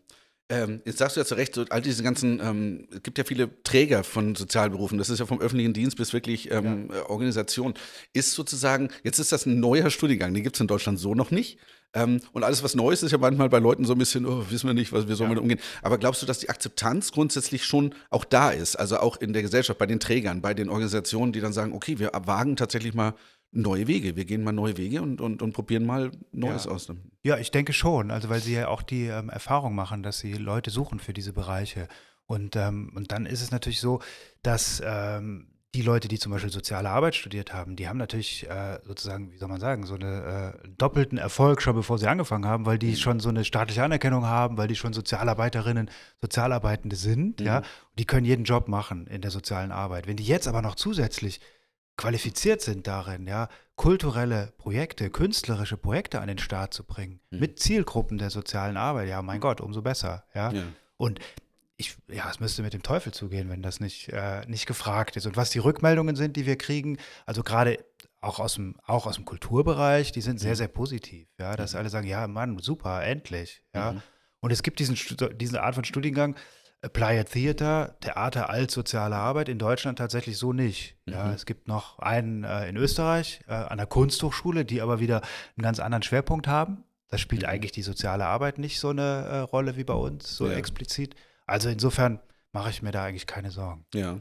Ähm, 0.51 0.81
jetzt 0.83 0.97
sagst 0.97 1.15
du 1.15 1.21
ja 1.21 1.25
zu 1.25 1.35
Recht, 1.35 1.53
so 1.53 1.63
all 1.69 1.81
diese 1.81 2.01
ganzen, 2.01 2.39
ähm, 2.41 2.87
es 2.91 3.03
gibt 3.03 3.19
ja 3.19 3.23
viele 3.23 3.49
Träger 3.63 4.03
von 4.03 4.33
Sozialberufen, 4.35 4.97
das 4.97 5.09
ist 5.09 5.19
ja 5.19 5.27
vom 5.27 5.39
öffentlichen 5.39 5.73
Dienst 5.73 5.95
bis 5.95 6.11
wirklich 6.11 6.49
ähm, 6.51 6.89
äh, 6.91 7.01
Organisation. 7.01 7.75
Ist 8.13 8.31
sozusagen, 8.33 8.89
jetzt 9.03 9.19
ist 9.19 9.31
das 9.31 9.45
ein 9.45 9.59
neuer 9.59 9.91
Studiengang, 9.91 10.33
den 10.33 10.41
gibt 10.43 10.55
es 10.55 10.59
in 10.59 10.65
Deutschland 10.67 10.97
so 10.99 11.13
noch 11.13 11.29
nicht. 11.29 11.59
Ähm, 11.93 12.19
und 12.33 12.43
alles, 12.43 12.63
was 12.63 12.75
Neues 12.75 13.03
ist, 13.03 13.11
ja 13.11 13.17
manchmal 13.19 13.49
bei 13.49 13.59
Leuten 13.59 13.85
so 13.85 13.93
ein 13.93 13.99
bisschen, 13.99 14.25
oh, 14.25 14.45
wissen 14.49 14.67
wir 14.67 14.73
nicht, 14.73 14.91
was 14.91 15.07
wir 15.07 15.15
sollen 15.15 15.29
Ja. 15.31 15.35
damit 15.35 15.43
umgehen. 15.43 15.59
Aber 15.81 15.97
glaubst 15.97 16.21
du, 16.21 16.25
dass 16.25 16.39
die 16.39 16.49
Akzeptanz 16.49 17.11
grundsätzlich 17.11 17.63
schon 17.63 17.93
auch 18.09 18.25
da 18.25 18.49
ist? 18.51 18.75
Also 18.75 18.97
auch 18.97 19.17
in 19.17 19.33
der 19.33 19.41
Gesellschaft, 19.43 19.77
bei 19.79 19.87
den 19.87 19.99
Trägern, 19.99 20.41
bei 20.41 20.53
den 20.53 20.69
Organisationen, 20.69 21.31
die 21.31 21.41
dann 21.41 21.53
sagen, 21.53 21.73
okay, 21.73 21.97
wir 21.99 22.11
wagen 22.25 22.55
tatsächlich 22.55 22.93
mal 22.93 23.13
neue 23.51 23.87
Wege, 23.87 24.15
wir 24.15 24.25
gehen 24.25 24.43
mal 24.43 24.51
neue 24.51 24.77
Wege 24.77 25.01
und, 25.01 25.21
und, 25.21 25.41
und 25.41 25.53
probieren 25.53 25.85
mal 25.85 26.11
Neues 26.31 26.65
Ja. 26.65 26.71
aus. 26.71 26.91
Ja, 27.23 27.37
ich 27.37 27.51
denke 27.51 27.73
schon. 27.73 28.11
Also, 28.11 28.29
weil 28.29 28.41
sie 28.41 28.53
ja 28.53 28.67
auch 28.67 28.81
die 28.83 29.05
ähm, 29.07 29.29
Erfahrung 29.29 29.73
machen, 29.75 30.03
dass 30.03 30.19
sie 30.19 30.33
Leute 30.33 30.69
suchen 30.69 30.99
für 30.99 31.13
diese 31.13 31.33
Bereiche. 31.33 31.87
Und, 32.25 32.55
ähm, 32.55 32.91
und 32.95 33.11
dann 33.11 33.25
ist 33.25 33.41
es 33.41 33.49
natürlich 33.51 33.79
so, 33.81 34.01
dass 34.43 34.81
ähm, 34.85 35.47
die 35.75 35.81
Leute, 35.83 36.07
die 36.07 36.17
zum 36.17 36.31
Beispiel 36.31 36.51
soziale 36.51 36.89
Arbeit 36.89 37.13
studiert 37.15 37.53
haben, 37.53 37.75
die 37.75 37.87
haben 37.87 37.97
natürlich 37.97 38.47
äh, 38.49 38.79
sozusagen, 38.83 39.31
wie 39.31 39.37
soll 39.37 39.49
man 39.49 39.59
sagen, 39.59 39.85
so 39.85 39.95
einen 39.95 40.23
äh, 40.23 40.53
doppelten 40.77 41.17
Erfolg 41.19 41.61
schon 41.61 41.75
bevor 41.75 41.97
sie 41.99 42.07
angefangen 42.07 42.45
haben, 42.45 42.65
weil 42.65 42.79
die 42.79 42.95
schon 42.95 43.19
so 43.19 43.29
eine 43.29 43.45
staatliche 43.45 43.83
Anerkennung 43.83 44.25
haben, 44.25 44.57
weil 44.57 44.67
die 44.67 44.75
schon 44.75 44.93
Sozialarbeiterinnen, 44.93 45.89
Sozialarbeitende 46.21 46.95
sind, 46.95 47.41
ja. 47.41 47.59
Mhm. 47.61 47.65
Die 47.99 48.05
können 48.05 48.25
jeden 48.25 48.45
Job 48.45 48.67
machen 48.67 49.07
in 49.07 49.21
der 49.21 49.29
sozialen 49.31 49.71
Arbeit. 49.71 50.07
Wenn 50.07 50.17
die 50.17 50.23
jetzt 50.23 50.47
aber 50.47 50.61
noch 50.61 50.75
zusätzlich 50.75 51.39
qualifiziert 51.99 52.61
sind 52.61 52.87
darin, 52.87 53.27
ja, 53.27 53.49
kulturelle 53.75 54.53
Projekte, 54.57 55.09
künstlerische 55.09 55.75
Projekte 55.77 56.21
an 56.21 56.27
den 56.29 56.37
Start 56.37 56.73
zu 56.73 56.83
bringen, 56.83 57.19
Mhm. 57.29 57.39
mit 57.39 57.59
Zielgruppen 57.59 58.17
der 58.17 58.29
sozialen 58.29 58.77
Arbeit, 58.77 59.09
ja, 59.09 59.21
mein 59.21 59.41
Gott, 59.41 59.59
umso 59.61 59.81
besser, 59.81 60.23
ja. 60.33 60.51
Ja. 60.51 60.63
Und 60.97 61.19
ich, 61.77 61.95
ja, 62.07 62.29
es 62.29 62.39
müsste 62.39 62.61
mit 62.61 62.73
dem 62.73 62.83
Teufel 62.83 63.13
zugehen, 63.13 63.49
wenn 63.49 63.61
das 63.61 63.79
nicht, 63.79 64.09
äh, 64.09 64.45
nicht 64.47 64.65
gefragt 64.65 65.15
ist. 65.17 65.25
Und 65.25 65.35
was 65.37 65.49
die 65.49 65.59
Rückmeldungen 65.59 66.15
sind, 66.15 66.35
die 66.37 66.45
wir 66.45 66.57
kriegen, 66.57 66.97
also 67.25 67.43
gerade 67.43 67.83
auch 68.21 68.39
aus 68.39 68.55
dem, 68.55 68.75
auch 68.85 69.05
aus 69.05 69.15
dem 69.15 69.23
Kulturbereich, 69.25 70.11
die 70.11 70.21
sind 70.21 70.39
sehr, 70.39 70.51
Mhm. 70.51 70.55
sehr 70.55 70.67
positiv, 70.69 71.27
ja, 71.37 71.55
dass 71.55 71.75
alle 71.75 71.89
sagen, 71.89 72.07
ja, 72.07 72.27
Mann, 72.27 72.57
super, 72.59 73.03
endlich, 73.03 73.61
ja. 73.75 73.93
Mhm. 73.93 74.01
Und 74.41 74.51
es 74.51 74.63
gibt 74.63 74.79
diesen, 74.79 74.97
diese 75.35 75.61
Art 75.63 75.75
von 75.75 75.83
Studiengang, 75.83 76.35
Applied 76.81 77.29
Theater, 77.29 77.97
Theater 77.99 78.49
als 78.49 78.73
soziale 78.73 79.15
Arbeit 79.15 79.49
in 79.49 79.59
Deutschland 79.59 79.97
tatsächlich 79.97 80.37
so 80.37 80.53
nicht. 80.53 80.95
Ja, 81.05 81.25
Mhm. 81.25 81.33
es 81.33 81.45
gibt 81.45 81.67
noch 81.67 81.99
einen 81.99 82.43
äh, 82.45 82.69
in 82.69 82.77
Österreich 82.77 83.41
äh, 83.47 83.53
an 83.53 83.77
der 83.77 83.87
Kunsthochschule, 83.87 84.63
die 84.63 84.81
aber 84.81 84.99
wieder 85.01 85.17
einen 85.57 85.63
ganz 85.63 85.79
anderen 85.79 86.03
Schwerpunkt 86.03 86.47
haben. 86.47 86.83
Da 87.09 87.17
spielt 87.17 87.41
Mhm. 87.41 87.49
eigentlich 87.49 87.71
die 87.73 87.81
soziale 87.81 88.25
Arbeit 88.25 88.59
nicht 88.59 88.79
so 88.79 88.89
eine 88.89 89.01
äh, 89.25 89.37
Rolle 89.39 89.75
wie 89.75 89.83
bei 89.83 89.93
uns, 89.93 90.37
so 90.37 90.47
Ja. 90.47 90.53
explizit. 90.53 91.15
Also 91.45 91.67
insofern 91.67 92.19
mache 92.53 92.69
ich 92.69 92.81
mir 92.81 92.91
da 92.91 93.03
eigentlich 93.03 93.27
keine 93.27 93.51
Sorgen. 93.51 93.85
Ja. 93.93 94.19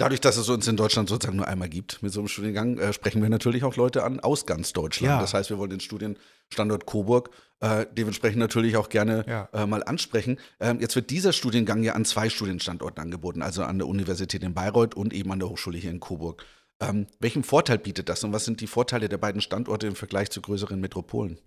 Dadurch, 0.00 0.20
dass 0.22 0.38
es 0.38 0.48
uns 0.48 0.66
in 0.66 0.76
Deutschland 0.78 1.10
sozusagen 1.10 1.36
nur 1.36 1.46
einmal 1.46 1.68
gibt 1.68 2.02
mit 2.02 2.10
so 2.10 2.20
einem 2.20 2.28
Studiengang, 2.28 2.78
äh, 2.78 2.92
sprechen 2.94 3.20
wir 3.20 3.28
natürlich 3.28 3.64
auch 3.64 3.76
Leute 3.76 4.02
an 4.02 4.18
aus 4.20 4.46
ganz 4.46 4.72
Deutschland. 4.72 5.10
Ja. 5.12 5.20
Das 5.20 5.34
heißt, 5.34 5.50
wir 5.50 5.58
wollen 5.58 5.68
den 5.68 5.80
Studienstandort 5.80 6.86
Coburg 6.86 7.30
äh, 7.60 7.84
dementsprechend 7.92 8.38
natürlich 8.38 8.78
auch 8.78 8.88
gerne 8.88 9.26
Ja. 9.28 9.48
äh, 9.52 9.66
mal 9.66 9.82
ansprechen. 9.84 10.38
Ähm, 10.58 10.80
jetzt 10.80 10.96
wird 10.96 11.10
dieser 11.10 11.34
Studiengang 11.34 11.82
ja 11.82 11.92
an 11.92 12.06
zwei 12.06 12.30
Studienstandorten 12.30 13.02
angeboten, 13.02 13.42
also 13.42 13.62
an 13.62 13.76
der 13.76 13.88
Universität 13.88 14.42
in 14.42 14.54
Bayreuth 14.54 14.94
und 14.94 15.12
eben 15.12 15.30
an 15.32 15.38
der 15.38 15.50
Hochschule 15.50 15.76
hier 15.76 15.90
in 15.90 16.00
Coburg. 16.00 16.46
Ähm, 16.80 17.06
welchen 17.18 17.44
Vorteil 17.44 17.76
bietet 17.76 18.08
das 18.08 18.24
und 18.24 18.32
was 18.32 18.46
sind 18.46 18.62
die 18.62 18.66
Vorteile 18.66 19.10
der 19.10 19.18
beiden 19.18 19.42
Standorte 19.42 19.86
im 19.86 19.96
Vergleich 19.96 20.30
zu 20.30 20.40
größeren 20.40 20.80
Metropolen? 20.80 21.38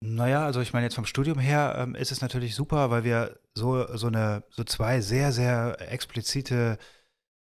Naja, 0.00 0.44
also 0.44 0.60
ich 0.60 0.74
meine 0.74 0.84
jetzt 0.84 0.94
vom 0.94 1.06
Studium 1.06 1.38
her 1.38 1.74
ähm, 1.78 1.94
ist 1.94 2.12
es 2.12 2.20
natürlich 2.20 2.54
super, 2.54 2.90
weil 2.90 3.02
wir 3.02 3.38
so, 3.54 3.96
so 3.96 4.08
eine, 4.08 4.44
so 4.50 4.62
zwei 4.62 5.00
sehr, 5.00 5.32
sehr 5.32 5.78
explizite 5.90 6.78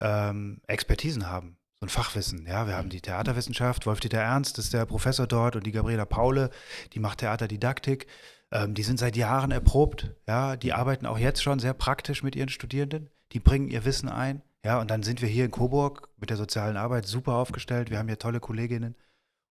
ähm, 0.02 0.62
Expertisen 0.68 1.30
haben. 1.30 1.58
So 1.80 1.86
ein 1.86 1.90
Fachwissen. 1.90 2.46
Ja, 2.48 2.68
wir 2.68 2.76
haben 2.78 2.90
die 2.90 3.02
Theaterwissenschaft, 3.02 3.86
Wolf-Dieter 3.86 4.20
Ernst 4.20 4.58
ist 4.60 4.74
der 4.74 4.86
Professor 4.86 5.28
dort 5.28 5.56
und 5.56 5.66
die 5.66 5.72
Gabriela 5.72 6.06
Paule, 6.06 6.50
die 6.94 7.00
macht 7.00 7.20
Theaterdidaktik. 7.20 8.08
Ähm, 8.52 8.74
die 8.74 8.84
sind 8.84 9.00
seit 9.00 9.18
Jahren 9.18 9.52
erprobt. 9.52 10.12
Ja, 10.28 10.56
die 10.56 10.74
arbeiten 10.74 11.06
auch 11.06 11.18
jetzt 11.18 11.44
schon 11.44 11.60
sehr 11.60 11.74
praktisch 11.74 12.24
mit 12.24 12.36
ihren 12.36 12.50
Studierenden. 12.50 13.10
Die 13.34 13.40
bringen 13.40 13.68
ihr 13.68 13.86
Wissen 13.86 14.08
ein. 14.08 14.42
Ja, 14.64 14.80
und 14.80 14.90
dann 14.90 15.04
sind 15.04 15.22
wir 15.22 15.30
hier 15.30 15.46
in 15.46 15.52
Coburg 15.52 16.10
mit 16.18 16.30
der 16.30 16.38
sozialen 16.38 16.78
Arbeit 16.78 17.06
super 17.06 17.34
aufgestellt. 17.34 17.92
Wir 17.92 18.00
haben 18.00 18.08
hier 18.08 18.18
tolle 18.18 18.40
Kolleginnen. 18.40 18.96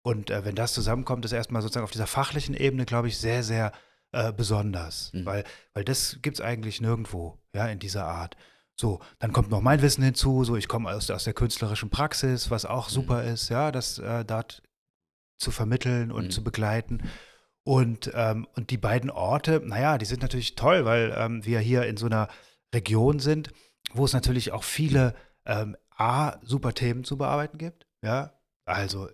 Und 0.02 0.30
äh, 0.30 0.44
wenn 0.44 0.54
das 0.54 0.74
zusammenkommt, 0.74 1.24
ist 1.24 1.32
erstmal 1.32 1.62
sozusagen 1.62 1.84
auf 1.84 1.90
dieser 1.90 2.06
fachlichen 2.06 2.54
Ebene, 2.54 2.84
glaube 2.84 3.08
ich, 3.08 3.18
sehr, 3.18 3.42
sehr 3.42 3.72
äh, 4.12 4.32
besonders. 4.32 5.12
Mhm. 5.12 5.26
Weil, 5.26 5.44
weil 5.72 5.84
das 5.84 6.18
gibt 6.22 6.38
es 6.38 6.44
eigentlich 6.44 6.80
nirgendwo, 6.80 7.38
ja, 7.54 7.66
in 7.68 7.78
dieser 7.78 8.06
Art. 8.06 8.36
So, 8.76 9.00
dann 9.20 9.32
kommt 9.32 9.50
noch 9.50 9.60
mein 9.60 9.82
Wissen 9.82 10.02
hinzu, 10.02 10.44
so 10.44 10.56
ich 10.56 10.66
komme 10.66 10.90
aus, 10.90 11.10
aus 11.10 11.24
der 11.24 11.34
künstlerischen 11.34 11.90
Praxis, 11.90 12.50
was 12.50 12.64
auch 12.64 12.88
mhm. 12.88 12.92
super 12.92 13.22
mhm. 13.22 13.28
ist, 13.32 13.48
ja, 13.48 13.70
das 13.70 13.98
äh, 13.98 14.24
dort 14.24 14.62
zu 15.38 15.50
vermitteln 15.50 16.10
und 16.10 16.26
mhm. 16.26 16.30
zu 16.30 16.42
begleiten. 16.42 17.02
Und, 17.64 18.10
ähm, 18.14 18.46
und 18.54 18.70
die 18.70 18.76
beiden 18.76 19.10
Orte, 19.10 19.62
naja, 19.64 19.96
die 19.96 20.04
sind 20.04 20.22
natürlich 20.22 20.54
toll, 20.54 20.84
weil 20.84 21.14
ähm, 21.16 21.44
wir 21.44 21.60
hier 21.60 21.86
in 21.86 21.96
so 21.96 22.06
einer 22.06 22.28
Region 22.74 23.20
sind, 23.20 23.50
wo 23.92 24.04
es 24.04 24.12
natürlich 24.12 24.52
auch 24.52 24.64
viele 24.64 25.14
ähm, 25.46 25.76
A, 25.96 26.38
super 26.42 26.74
Themen 26.74 27.04
zu 27.04 27.16
bearbeiten 27.16 27.58
gibt. 27.58 27.86
Ja, 28.02 28.32
also 28.66 29.08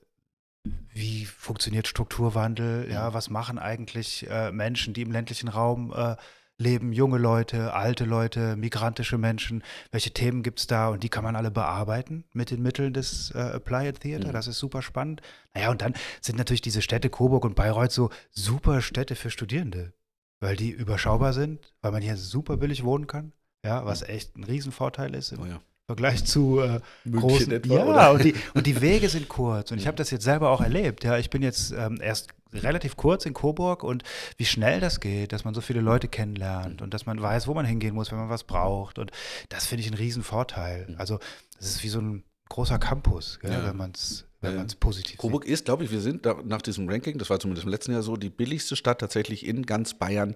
wie 0.93 1.27
funktioniert 1.27 1.87
Strukturwandel? 1.87 2.91
Ja, 2.91 3.15
was 3.15 3.31
machen 3.31 3.59
eigentlich 3.59 4.29
äh, 4.29 4.51
Menschen, 4.51 4.95
die 4.95 5.03
im 5.03 5.13
ländlichen 5.13 5.49
Raum 5.49 5.93
äh, 5.95 6.17
leben? 6.61 6.93
Junge 6.93 7.19
Leute, 7.19 7.75
alte 7.75 8.05
Leute, 8.05 8.55
migrantische 8.57 9.19
Menschen? 9.19 9.65
Welche 9.91 10.13
Themen 10.13 10.43
gibt 10.43 10.61
es 10.61 10.67
da? 10.67 10.89
Und 10.89 11.03
die 11.03 11.09
kann 11.09 11.25
man 11.25 11.35
alle 11.35 11.51
bearbeiten 11.51 12.25
mit 12.33 12.51
den 12.51 12.63
Mitteln 12.63 12.93
des 12.93 13.33
äh, 13.35 13.39
Applied 13.39 14.01
Theater. 14.01 14.29
Mhm. 14.29 14.33
Das 14.33 14.47
ist 14.47 14.59
super 14.59 14.83
spannend. 14.83 15.23
Naja, 15.55 15.71
und 15.71 15.83
dann 15.83 15.95
sind 16.21 16.39
natürlich 16.39 16.61
diese 16.61 16.83
Städte 16.83 17.11
Coburg 17.11 17.45
und 17.45 17.57
Bayreuth 17.57 17.93
so 17.93 18.11
super 18.31 18.83
Städte 18.83 19.17
für 19.17 19.31
Studierende, 19.31 19.93
weil 20.41 20.57
die 20.57 20.71
überschaubar 20.71 21.33
sind, 21.33 21.73
weil 21.81 21.93
man 21.93 22.03
hier 22.03 22.17
super 22.17 22.57
billig 22.57 22.85
wohnen 22.85 23.07
kann. 23.07 23.33
Ja, 23.65 23.85
was 23.85 24.03
echt 24.03 24.37
ein 24.37 24.45
Riesenvorteil 24.45 25.15
ist. 25.15 25.33
Im, 25.33 25.41
oh 25.41 25.47
ja. 25.47 25.61
Vergleich 25.87 26.25
zu 26.25 26.61
äh, 26.61 26.81
großen. 27.11 27.51
Etwa, 27.51 27.75
ja? 27.75 28.11
Und, 28.11 28.25
die, 28.25 28.35
und 28.55 28.65
die 28.65 28.81
Wege 28.81 29.09
sind 29.09 29.29
kurz. 29.29 29.73
Und 29.73 29.79
ich 29.81 29.89
habe 29.89 29.97
das 29.97 30.13
jetzt 30.13 30.23
selber 30.23 30.51
auch 30.51 30.61
erlebt. 30.61 31.03
Ja, 31.03 31.19
ich 31.19 31.31
bin 31.31 31.43
jetzt 31.43 31.73
ähm, 31.73 31.99
erst 32.01 32.29
relativ 32.53 32.97
kurz 32.97 33.27
in 33.27 33.35
Coburg 33.35 33.83
und 33.83 34.03
wie 34.37 34.45
schnell 34.45 34.81
das 34.81 35.01
geht, 35.01 35.33
dass 35.33 35.45
man 35.45 35.55
so 35.55 35.61
viele 35.61 35.81
Leute 35.81 36.09
kennenlernt 36.09 36.83
und 36.83 36.95
dass 36.95 37.07
man 37.07 37.21
weiß, 37.21 37.47
wo 37.47 37.55
man 37.55 37.65
hingehen 37.65 37.95
muss, 37.95 38.11
wenn 38.11 38.19
man 38.19 38.29
was 38.29 38.45
braucht. 38.45 38.99
Und 38.99 39.11
das 39.49 39.67
finde 39.67 39.83
ich 39.83 39.89
einen 39.89 39.99
riesen 39.99 40.23
Vorteil. 40.23 40.87
Mhm. 40.89 40.97
Also 40.99 41.19
das 41.59 41.69
ist 41.69 41.83
wie 41.83 41.89
so 41.89 42.01
ein 42.01 42.25
großer 42.49 42.79
Campus, 42.79 43.39
gell, 43.41 43.53
ja. 43.53 43.65
wenn 43.65 43.77
man 43.77 43.93
es 43.95 44.27
wenn 44.43 44.57
man 44.57 44.67
es 44.67 44.75
positiv 44.75 45.19
Coburg 45.19 45.45
sieht. 45.45 45.53
ist, 45.53 45.65
glaube 45.67 45.85
ich, 45.85 45.91
wir 45.91 46.01
sind 46.01 46.25
da, 46.25 46.41
nach 46.43 46.63
diesem 46.63 46.89
Ranking, 46.89 47.19
das 47.19 47.29
war 47.29 47.39
zumindest 47.39 47.67
im 47.67 47.71
letzten 47.71 47.93
Jahr 47.93 48.03
so, 48.03 48.17
die 48.17 48.31
billigste 48.31 48.75
Stadt 48.75 48.99
tatsächlich 48.99 49.45
in 49.47 49.67
ganz 49.67 49.95
Bayern 49.95 50.35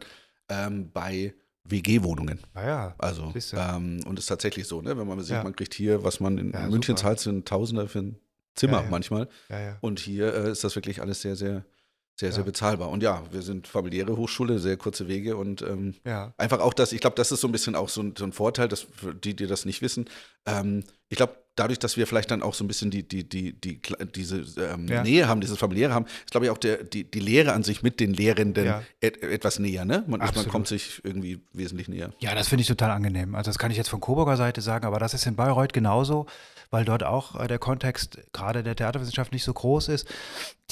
ähm, 0.51 0.91
bei 0.93 1.35
WG-Wohnungen. 1.65 2.41
Ah 2.53 2.67
ja. 2.67 2.95
Also, 2.99 3.33
ähm, 3.55 4.01
und 4.07 4.19
ist 4.19 4.27
tatsächlich 4.27 4.67
so, 4.67 4.83
ne? 4.83 4.99
Wenn 4.99 5.07
man 5.07 5.21
sieht, 5.21 5.37
ja. 5.37 5.43
man 5.43 5.57
kriegt 5.57 5.73
hier, 5.73 6.05
was 6.05 6.21
man 6.21 6.37
in 6.37 6.53
ja, 6.53 6.69
München 6.69 6.97
super. 6.97 7.09
zahlt, 7.09 7.21
sind 7.21 7.49
Tausender 7.49 7.89
für 7.89 8.01
ein 8.01 8.19
Zimmer 8.55 8.83
ja, 8.83 8.89
manchmal. 8.91 9.29
Und 9.81 9.99
hier 9.99 10.35
äh, 10.35 10.51
ist 10.51 10.63
das 10.63 10.77
wirklich 10.77 11.01
alles 11.01 11.23
sehr, 11.23 11.37
sehr, 11.37 11.65
sehr, 12.17 12.31
sehr 12.31 12.45
bezahlbar. 12.45 12.91
Und 12.91 13.03
ja, 13.03 13.23
wir 13.33 13.43
sind 13.43 13.67
familiäre 13.67 14.17
Hochschule, 14.17 14.59
sehr 14.61 14.77
kurze 14.77 15.09
Wege 15.09 15.37
und 15.37 15.63
ähm, 15.63 15.95
einfach 16.37 16.61
auch 16.61 16.73
das, 16.73 16.93
ich 16.93 17.01
glaube, 17.01 17.17
das 17.17 17.33
ist 17.33 17.41
so 17.41 17.49
ein 17.49 17.53
bisschen 17.53 17.75
auch 17.75 17.89
so 17.89 18.03
ein, 18.03 18.15
so 18.17 18.25
ein 18.25 18.33
Vorteil, 18.33 18.69
dass 18.69 18.83
für 18.83 19.15
die, 19.15 19.35
die 19.35 19.47
das 19.47 19.65
nicht 19.65 19.83
wissen. 19.83 20.09
Ähm, 20.47 20.85
ich 21.09 21.17
glaube, 21.17 21.37
dadurch, 21.57 21.79
dass 21.79 21.97
wir 21.97 22.07
vielleicht 22.07 22.31
dann 22.31 22.43
auch 22.43 22.55
so 22.55 22.65
ein 22.65 22.69
bisschen 22.69 22.91
die, 22.91 23.07
die, 23.07 23.29
die, 23.29 23.53
die, 23.61 23.81
diese 24.15 24.45
ähm, 24.59 24.87
ja. 24.89 25.03
Nähe 25.03 25.29
haben, 25.29 25.41
dieses 25.41 25.59
familiäre 25.59 25.93
haben, 25.93 26.07
ist, 26.07 26.31
glaube 26.31 26.47
ich, 26.47 26.51
auch 26.51 26.59
der, 26.59 26.85
die, 26.85 27.05
die 27.05 27.21
Lehre 27.21 27.53
an 27.53 27.63
sich 27.63 27.83
mit 27.83 28.01
den 28.01 28.13
Lehrenden 28.13 28.65
ja. 28.65 28.83
et, 29.01 29.23
etwas 29.23 29.59
näher, 29.59 29.85
ne? 29.85 30.05
Man, 30.07 30.21
man, 30.21 30.49
kommt 30.49 30.69
sich 30.69 31.01
irgendwie 31.05 31.41
wesentlich 31.53 31.89
näher. 31.89 32.13
Ja, 32.21 32.35
das 32.35 32.49
finde 32.49 32.63
ich 32.63 32.69
total 32.69 32.91
angenehm. 32.91 33.35
Also 33.35 33.51
das 33.51 33.59
kann 33.59 33.71
ich 33.71 33.77
jetzt 33.77 33.89
von 33.89 34.01
Coburger 34.01 34.37
Seite 34.37 34.61
sagen, 34.61 34.87
aber 34.87 34.99
das 34.99 35.15
ist 35.15 35.27
in 35.27 35.37
Bayreuth 35.37 35.73
genauso, 35.73 36.27
weil 36.75 36.85
dort 36.85 37.05
auch 37.05 37.39
äh, 37.39 37.47
der 37.47 37.61
Kontext 37.61 38.19
gerade 38.33 38.65
der 38.65 38.75
Theaterwissenschaft 38.75 39.33
nicht 39.33 39.45
so 39.45 39.55
groß 39.55 39.87
ist. 39.91 40.09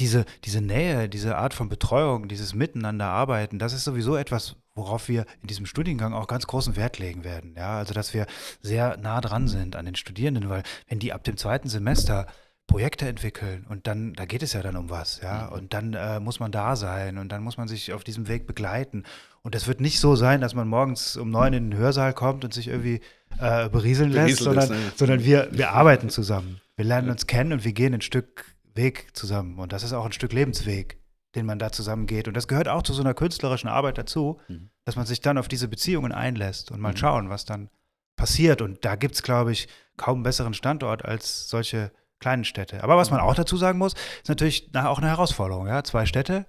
Diese, 0.01 0.25
diese 0.43 0.61
Nähe, 0.61 1.09
diese 1.09 1.37
Art 1.37 1.55
von 1.55 1.69
Betreuung, 1.69 2.27
dieses 2.27 2.55
Miteinander 2.55 3.07
arbeiten, 3.07 3.61
das 3.61 3.73
ist 3.73 3.85
sowieso 3.85 4.17
etwas, 4.17 4.57
worauf 4.75 5.07
wir 5.07 5.27
in 5.43 5.47
diesem 5.47 5.65
Studiengang 5.65 6.13
auch 6.13 6.27
ganz 6.27 6.49
großen 6.49 6.75
Wert 6.75 6.99
legen 6.99 7.23
werden. 7.23 7.55
Ja, 7.57 7.79
also 7.79 7.95
dass 7.95 8.15
wir 8.15 8.27
sehr 8.61 8.97
nah 8.97 9.21
dran 9.21 9.47
sind 9.47 9.77
an 9.77 9.85
den 9.85 9.95
Studierenden, 9.95 10.49
weil 10.49 10.65
wenn 10.89 10.99
die 10.99 11.13
ab 11.13 11.23
dem 11.23 11.37
zweiten 11.37 11.69
Semester 11.69 12.27
Projekte 12.67 13.07
entwickeln 13.07 13.65
und 13.69 13.87
dann, 13.87 14.13
da 14.15 14.25
geht 14.25 14.43
es 14.43 14.55
ja 14.55 14.63
dann 14.63 14.77
um 14.77 14.91
was, 14.91 15.21
ja, 15.21 15.47
mhm. 15.47 15.53
und 15.53 15.73
dann 15.75 15.95
äh, 15.95 16.19
muss 16.19 16.41
man 16.41 16.51
da 16.51 16.75
sein 16.75 17.19
und 17.19 17.31
dann 17.31 17.45
muss 17.45 17.59
man 17.59 17.69
sich 17.69 17.93
auf 17.93 18.03
diesem 18.03 18.27
Weg 18.27 18.49
begleiten. 18.49 19.05
Und 19.43 19.55
es 19.55 19.69
wird 19.69 19.81
nicht 19.81 20.01
so 20.01 20.17
sein, 20.17 20.41
dass 20.41 20.55
man 20.55 20.67
morgens 20.67 21.17
um 21.17 21.31
neun 21.31 21.53
in 21.53 21.71
den 21.71 21.79
Hörsaal 21.79 22.13
kommt 22.13 22.45
und 22.45 22.55
sich 22.55 22.69
irgendwie 22.69 23.01
äh, 23.39 23.69
berieseln 23.69 24.11
lässt, 24.11 24.39
sondern, 24.39 24.65
ist, 24.65 24.71
ne? 24.71 24.93
sondern 24.97 25.25
wir, 25.25 25.49
wir 25.53 25.73
arbeiten 25.73 26.11
zusammen. 26.11 26.61
Wir 26.77 26.85
lernen 26.85 27.11
uns 27.11 27.27
kennen 27.27 27.53
und 27.53 27.65
wir 27.65 27.73
gehen 27.73 27.95
ein 27.95 28.01
Stück 28.01 28.47
Weg 28.75 29.09
zusammen. 29.13 29.59
Und 29.59 29.73
das 29.73 29.83
ist 29.83 29.93
auch 29.93 30.07
ein 30.07 30.13
Stück 30.13 30.33
Lebensweg 30.33 31.03
den 31.35 31.47
man 31.47 31.59
da 31.59 31.73
zusammengeht. 31.73 32.29
Und 32.29 32.35
das 32.35 32.49
gehört 32.49 32.69
auch 32.69 32.83
zu 32.83 32.93
so 32.93 33.03
einer 33.03 33.15
künstlerischen 33.15 33.69
Arbeit 33.69 33.99
dazu, 33.99 34.41
mhm. 34.49 34.71
dass 34.85 34.97
man 34.97 35.07
sich 35.07 35.21
dann 35.21 35.39
auf 35.39 35.49
diese 35.49 35.69
Beziehungen 35.69 36.13
einlässt 36.13 36.71
und 36.71 36.81
mal 36.81 36.93
mhm. 36.93 36.99
schauen, 36.99 37.31
was 37.31 37.45
dann 37.45 37.71
passiert. 38.17 38.61
Und 38.61 38.85
da 38.85 38.97
gibt 38.97 39.15
es, 39.15 39.23
glaube 39.23 39.53
ich, 39.53 39.69
kaum 39.97 40.17
einen 40.17 40.23
besseren 40.25 40.55
Standort 40.55 41.05
als 41.05 41.49
solche 41.49 41.91
kleinen 42.21 42.45
Städte. 42.45 42.83
Aber 42.83 42.97
was 42.97 43.11
man 43.11 43.21
auch 43.21 43.35
dazu 43.35 43.57
sagen 43.57 43.79
muss, 43.79 43.95
ist 43.95 44.29
natürlich 44.29 44.71
auch 44.75 44.99
eine 44.99 45.09
Herausforderung. 45.09 45.67
Ja? 45.67 45.83
Zwei 45.85 46.07
Städte. 46.07 46.47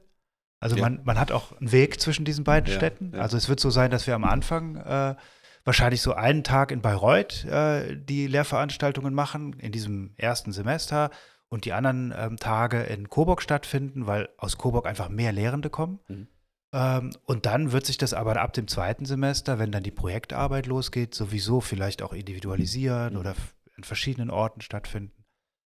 Also 0.59 0.75
ja. 0.75 0.83
man, 0.83 1.01
man 1.03 1.19
hat 1.19 1.31
auch 1.31 1.57
einen 1.59 1.71
Weg 1.71 1.99
zwischen 1.99 2.25
diesen 2.25 2.43
beiden 2.43 2.69
ja, 2.69 2.77
Städten. 2.77 3.15
Also 3.15 3.37
es 3.37 3.49
wird 3.49 3.59
so 3.59 3.69
sein, 3.69 3.91
dass 3.91 4.07
wir 4.07 4.15
am 4.15 4.23
Anfang 4.23 4.75
äh, 4.75 5.15
wahrscheinlich 5.65 6.01
so 6.01 6.13
einen 6.13 6.43
Tag 6.43 6.71
in 6.71 6.81
Bayreuth 6.81 7.45
äh, 7.45 7.97
die 7.97 8.27
Lehrveranstaltungen 8.27 9.13
machen, 9.13 9.53
in 9.59 9.71
diesem 9.71 10.13
ersten 10.17 10.51
Semester 10.51 11.09
und 11.49 11.65
die 11.65 11.73
anderen 11.73 12.13
ähm, 12.17 12.37
Tage 12.37 12.81
in 12.83 13.09
Coburg 13.09 13.41
stattfinden, 13.41 14.07
weil 14.07 14.29
aus 14.37 14.57
Coburg 14.57 14.87
einfach 14.87 15.09
mehr 15.09 15.31
Lehrende 15.31 15.69
kommen. 15.69 15.99
Mhm. 16.07 16.27
Ähm, 16.73 17.11
und 17.25 17.45
dann 17.45 17.71
wird 17.71 17.85
sich 17.85 17.97
das 17.97 18.13
aber 18.13 18.41
ab 18.41 18.53
dem 18.53 18.67
zweiten 18.67 19.05
Semester, 19.05 19.59
wenn 19.59 19.71
dann 19.71 19.83
die 19.83 19.91
Projektarbeit 19.91 20.65
losgeht, 20.65 21.13
sowieso 21.13 21.61
vielleicht 21.61 22.01
auch 22.01 22.13
individualisieren 22.13 23.13
mhm. 23.13 23.19
oder 23.19 23.35
in 23.77 23.83
verschiedenen 23.83 24.31
Orten 24.31 24.61
stattfinden. 24.61 25.23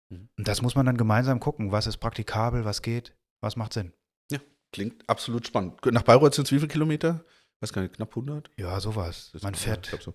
Mhm. 0.08 0.28
Und 0.38 0.49
das 0.49 0.62
muss 0.62 0.76
man 0.76 0.87
dann 0.87 0.96
gemeinsam 0.96 1.40
gucken, 1.40 1.72
was 1.72 1.87
ist 1.87 1.99
praktikabel, 1.99 2.64
was 2.64 2.82
geht, 2.82 3.16
was 3.40 3.56
macht 3.56 3.72
Sinn. 3.72 3.92
Ja, 4.30 4.38
klingt 4.72 5.08
absolut 5.08 5.46
spannend. 5.46 5.84
Nach 5.87 6.02
Bayreuth 6.02 6.34
sind 6.34 6.46
es 6.46 6.52
wie 6.52 6.58
viele 6.58 6.68
Kilometer? 6.68 7.25
Weiß 7.62 7.73
gar 7.73 7.83
nicht, 7.83 7.95
knapp 7.95 8.11
100? 8.11 8.50
Ja, 8.57 8.81
sowas. 8.81 9.31
Man 9.40 9.54
fährt 9.54 9.97
so. 10.00 10.14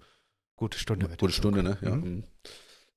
gute 0.57 0.77
Stunde. 0.77 1.07
Gute 1.17 1.33
Stunde, 1.33 1.63
ne? 1.63 1.77
Ja. 1.81 1.95
Mhm. 1.95 2.03
mhm. 2.03 2.23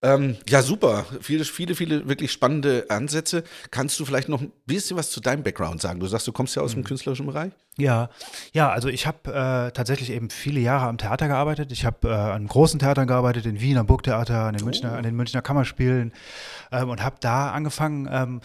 Ähm, 0.02 0.38
ja, 0.48 0.62
super. 0.62 1.04
Viele, 1.20 1.44
viele, 1.44 1.74
viele 1.74 2.08
wirklich 2.08 2.32
spannende 2.32 2.86
Ansätze. 2.88 3.44
Kannst 3.70 4.00
du 4.00 4.06
vielleicht 4.06 4.30
noch 4.30 4.40
ein 4.40 4.50
bisschen 4.64 4.96
was 4.96 5.10
zu 5.10 5.20
deinem 5.20 5.42
Background 5.42 5.82
sagen? 5.82 6.00
Du 6.00 6.06
sagst, 6.06 6.26
du 6.26 6.32
kommst 6.32 6.56
ja 6.56 6.62
aus 6.62 6.72
dem 6.72 6.80
mhm. 6.80 6.84
künstlerischen 6.84 7.26
Bereich. 7.26 7.52
Ja, 7.76 8.08
ja, 8.52 8.70
also 8.70 8.88
ich 8.88 9.06
habe 9.06 9.30
äh, 9.30 9.72
tatsächlich 9.72 10.10
eben 10.10 10.30
viele 10.30 10.58
Jahre 10.58 10.86
am 10.86 10.96
Theater 10.96 11.28
gearbeitet. 11.28 11.70
Ich 11.70 11.84
habe 11.84 12.08
äh, 12.08 12.12
an 12.12 12.46
großen 12.46 12.80
Theatern 12.80 13.06
gearbeitet, 13.06 13.44
in 13.44 13.60
Wien, 13.60 13.76
am 13.76 13.86
Burgtheater, 13.86 14.46
an 14.46 14.54
den, 14.54 14.62
oh. 14.62 14.64
Münchner, 14.64 14.92
an 14.94 15.02
den 15.02 15.14
Münchner 15.14 15.42
Kammerspielen 15.42 16.14
ähm, 16.72 16.88
und 16.88 17.02
habe 17.02 17.16
da 17.20 17.50
angefangen, 17.50 18.08
ähm, 18.10 18.40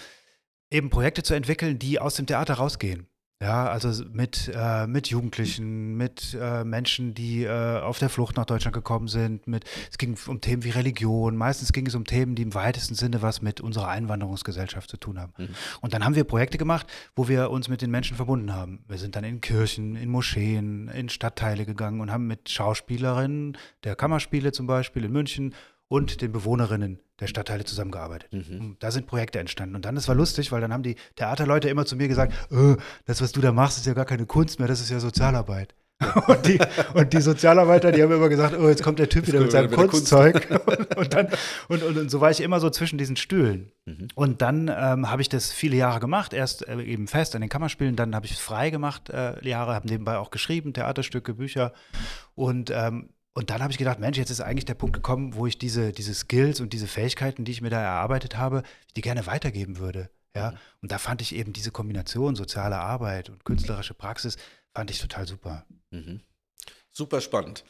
eben 0.69 0.89
Projekte 0.89 1.23
zu 1.23 1.35
entwickeln, 1.35 1.79
die 1.79 1.99
aus 1.99 2.15
dem 2.15 2.25
Theater 2.25 2.55
rausgehen. 2.55 3.07
Ja, 3.41 3.67
also 3.67 4.05
mit, 4.13 4.49
äh, 4.55 4.87
mit 4.87 5.07
Jugendlichen, 5.07 5.97
mit 5.97 6.37
äh, 6.39 6.63
Menschen, 6.63 7.13
die 7.13 7.43
äh, 7.43 7.79
auf 7.81 7.99
der 7.99 8.07
Flucht 8.07 8.37
nach 8.37 8.45
Deutschland 8.45 8.73
gekommen 8.73 9.09
sind. 9.09 9.45
Mit, 9.45 9.65
es 9.91 9.97
ging 9.97 10.17
um 10.27 10.39
Themen 10.39 10.63
wie 10.63 10.69
Religion. 10.69 11.35
Meistens 11.35 11.73
ging 11.73 11.85
es 11.85 11.95
um 11.95 12.05
Themen, 12.05 12.35
die 12.35 12.43
im 12.43 12.53
weitesten 12.53 12.95
Sinne 12.95 13.21
was 13.21 13.41
mit 13.41 13.59
unserer 13.59 13.89
Einwanderungsgesellschaft 13.89 14.89
zu 14.89 14.95
tun 14.95 15.19
haben. 15.19 15.33
Mhm. 15.37 15.49
Und 15.81 15.93
dann 15.93 16.05
haben 16.05 16.15
wir 16.15 16.23
Projekte 16.23 16.57
gemacht, 16.57 16.87
wo 17.13 17.27
wir 17.27 17.51
uns 17.51 17.67
mit 17.67 17.81
den 17.81 17.91
Menschen 17.91 18.15
verbunden 18.15 18.53
haben. 18.53 18.85
Wir 18.87 18.97
sind 18.97 19.17
dann 19.17 19.25
in 19.25 19.41
Kirchen, 19.41 19.97
in 19.97 20.09
Moscheen, 20.09 20.87
in 20.87 21.09
Stadtteile 21.09 21.65
gegangen 21.65 21.99
und 21.99 22.13
haben 22.13 22.27
mit 22.27 22.49
Schauspielerinnen 22.49 23.57
der 23.83 23.97
Kammerspiele 23.97 24.53
zum 24.53 24.65
Beispiel 24.65 25.03
in 25.03 25.11
München 25.11 25.53
und 25.89 26.21
den 26.21 26.31
Bewohnerinnen 26.31 26.99
der 27.19 27.27
Stadtteile 27.27 27.63
zusammengearbeitet. 27.63 28.31
Mhm. 28.33 28.75
Da 28.79 28.91
sind 28.91 29.07
Projekte 29.07 29.39
entstanden. 29.39 29.75
Und 29.75 29.85
dann, 29.85 29.95
das 29.95 30.07
war 30.07 30.15
lustig, 30.15 30.51
weil 30.51 30.61
dann 30.61 30.73
haben 30.73 30.83
die 30.83 30.95
Theaterleute 31.15 31.69
immer 31.69 31.85
zu 31.85 31.95
mir 31.95 32.07
gesagt, 32.07 32.33
oh, 32.51 32.75
das, 33.05 33.21
was 33.21 33.31
du 33.31 33.41
da 33.41 33.51
machst, 33.51 33.77
ist 33.77 33.85
ja 33.85 33.93
gar 33.93 34.05
keine 34.05 34.25
Kunst 34.25 34.59
mehr, 34.59 34.67
das 34.67 34.81
ist 34.81 34.89
ja 34.89 34.99
Sozialarbeit. 34.99 35.75
Und 36.27 36.45
die, 36.45 36.59
und 36.93 37.13
die 37.13 37.21
Sozialarbeiter, 37.21 37.93
die 37.93 38.03
haben 38.03 38.11
immer 38.11 38.27
gesagt, 38.27 38.53
oh, 38.59 38.67
jetzt 38.67 38.83
kommt 38.83 38.99
der 38.99 39.07
Typ 39.07 39.27
wieder 39.27 39.39
mit 39.39 39.51
seinem 39.51 39.71
Kunstzeug. 39.71 40.45
Und, 40.65 40.97
und, 40.97 41.13
dann, 41.13 41.27
und, 41.69 41.83
und, 41.83 41.97
und, 41.97 42.11
so 42.11 42.19
war 42.19 42.31
ich 42.31 42.41
immer 42.41 42.59
so 42.59 42.69
zwischen 42.69 42.97
diesen 42.97 43.15
Stühlen. 43.15 43.71
Mhm. 43.85 44.09
Und 44.13 44.41
dann 44.41 44.67
ähm, 44.67 45.09
habe 45.09 45.21
ich 45.21 45.29
das 45.29 45.53
viele 45.53 45.77
Jahre 45.77 46.01
gemacht, 46.01 46.33
erst 46.33 46.67
äh, 46.67 46.81
eben 46.81 47.07
fest 47.07 47.33
an 47.33 47.41
den 47.41 47.49
Kammerspielen, 47.49 47.95
dann 47.95 48.13
habe 48.13 48.25
ich 48.25 48.33
es 48.33 48.39
frei 48.39 48.71
gemacht, 48.71 49.09
äh, 49.09 49.41
Jahre, 49.47 49.73
habe 49.73 49.87
nebenbei 49.87 50.17
auch 50.17 50.31
geschrieben, 50.31 50.73
Theaterstücke, 50.73 51.33
Bücher. 51.33 51.71
Und 52.35 52.71
ähm, 52.71 53.09
und 53.37 53.49
dann 53.49 53.61
habe 53.61 53.71
ich 53.71 53.77
gedacht, 53.77 53.99
Mensch, 53.99 54.17
jetzt 54.17 54.29
ist 54.29 54.39
eigentlich 54.39 54.63
der 54.63 54.75
Punkt 54.75 54.95
gekommen, 54.95 55.35
wo 55.35 55.45
ich 55.45 55.57
diese, 55.57 55.91
diese 55.91 56.13
Skills 56.13 56.61
und 56.61 56.71
diese 56.71 56.87
Fähigkeiten, 56.87 57.43
die 57.43 57.51
ich 57.51 57.61
mir 57.61 57.69
da 57.69 57.81
erarbeitet 57.81 58.37
habe, 58.37 58.63
die 58.95 59.01
gerne 59.01 59.27
weitergeben 59.27 59.77
würde. 59.77 60.09
Ja, 60.33 60.51
mhm. 60.51 60.57
und 60.83 60.91
da 60.91 60.97
fand 60.97 61.21
ich 61.21 61.35
eben 61.35 61.51
diese 61.51 61.71
Kombination 61.71 62.35
soziale 62.35 62.77
Arbeit 62.77 63.29
und 63.29 63.43
künstlerische 63.43 63.93
Praxis, 63.93 64.37
fand 64.73 64.89
ich 64.89 64.99
total 64.99 65.27
super. 65.27 65.65
Mhm. 65.91 66.21
Super 66.91 67.19
spannend. 67.19 67.65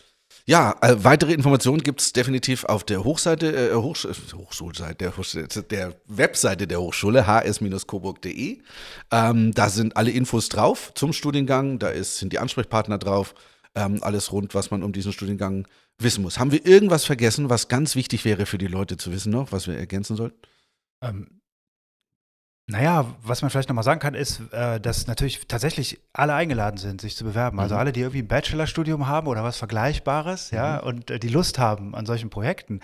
Ja, 0.46 0.76
äh, 0.82 1.04
weitere 1.04 1.34
Informationen 1.34 1.82
gibt 1.82 2.02
es 2.02 2.14
definitiv 2.14 2.66
auf 2.66 2.84
der 2.84 3.04
Hochseite, 3.04 3.72
äh, 3.72 3.74
Hochsch 3.74 4.08
Hochschulseite, 4.34 5.12
der, 5.12 5.64
der, 5.64 5.96
Webseite 6.06 6.68
der 6.68 6.80
Hochschule, 6.80 7.26
hs-coburg.de. 7.26 8.62
Ähm, 9.12 9.52
da 9.54 9.70
sind 9.70 9.98
alle 9.98 10.12
Infos 10.12 10.50
drauf 10.50 10.92
zum 10.94 11.14
Studiengang, 11.14 11.80
da 11.80 11.90
ist, 11.90 12.18
sind 12.18 12.34
die 12.34 12.40
Ansprechpartner 12.40 13.00
drauf 13.00 13.34
ähm, 13.76 14.00
alles 14.02 14.32
rund, 14.32 14.56
was 14.56 14.72
man 14.72 14.84
um 14.84 14.92
diesen 14.92 15.14
Studiengang 15.14 15.68
wissen 15.98 16.22
muss. 16.22 16.40
Haben 16.40 16.52
wir 16.52 16.66
irgendwas 16.66 17.06
vergessen, 17.06 17.50
was 17.50 17.68
ganz 17.68 17.96
wichtig 17.96 18.26
wäre 18.26 18.46
für 18.46 18.58
die 18.58 18.68
Leute 18.68 18.98
zu 18.98 19.12
wissen 19.12 19.32
noch, 19.32 19.52
was 19.52 19.68
wir 19.68 19.78
ergänzen 19.78 20.16
sollten? 20.16 20.38
Ähm, 21.02 21.42
naja, 22.68 23.06
was 23.22 23.44
man 23.44 23.52
vielleicht 23.52 23.70
nochmal 23.70 23.84
sagen 23.84 24.00
kann, 24.00 24.16
ist, 24.16 24.42
äh, 24.52 24.80
dass 24.80 25.06
natürlich 25.06 25.48
tatsächlich 25.48 26.00
alle 26.14 26.34
eingeladen 26.34 26.78
sind, 26.78 27.00
sich 27.00 27.16
zu 27.16 27.24
bewerben. 27.24 27.60
Also 27.60 27.76
mhm. 27.76 27.80
alle, 27.80 27.92
die 27.92 28.00
irgendwie 28.00 28.24
ein 28.24 28.28
Bachelorstudium 28.28 29.08
haben 29.08 29.28
oder 29.28 29.44
was 29.44 29.58
Vergleichbares, 29.58 30.52
mhm. 30.52 30.58
ja, 30.58 30.80
und 30.80 31.12
äh, 31.12 31.20
die 31.20 31.28
Lust 31.28 31.60
haben 31.60 31.94
an 31.94 32.08
solchen 32.08 32.32
Projekten, 32.32 32.80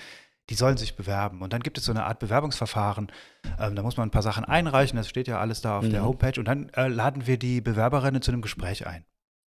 die 0.51 0.55
sollen 0.55 0.77
sich 0.77 0.95
bewerben. 0.95 1.41
Und 1.41 1.53
dann 1.53 1.63
gibt 1.63 1.79
es 1.79 1.85
so 1.85 1.91
eine 1.91 2.03
Art 2.03 2.19
Bewerbungsverfahren. 2.19 3.11
Ähm, 3.59 3.75
da 3.75 3.81
muss 3.81 3.97
man 3.97 4.07
ein 4.07 4.11
paar 4.11 4.21
Sachen 4.21 4.45
einreichen, 4.45 4.97
das 4.97 5.09
steht 5.09 5.27
ja 5.27 5.39
alles 5.39 5.61
da 5.61 5.79
auf 5.79 5.85
mhm. 5.85 5.91
der 5.91 6.03
Homepage. 6.03 6.39
Und 6.39 6.45
dann 6.45 6.69
äh, 6.69 6.87
laden 6.87 7.25
wir 7.25 7.37
die 7.37 7.61
Bewerberinnen 7.61 8.21
zu 8.21 8.31
einem 8.31 8.41
Gespräch 8.41 8.85
ein. 8.85 9.05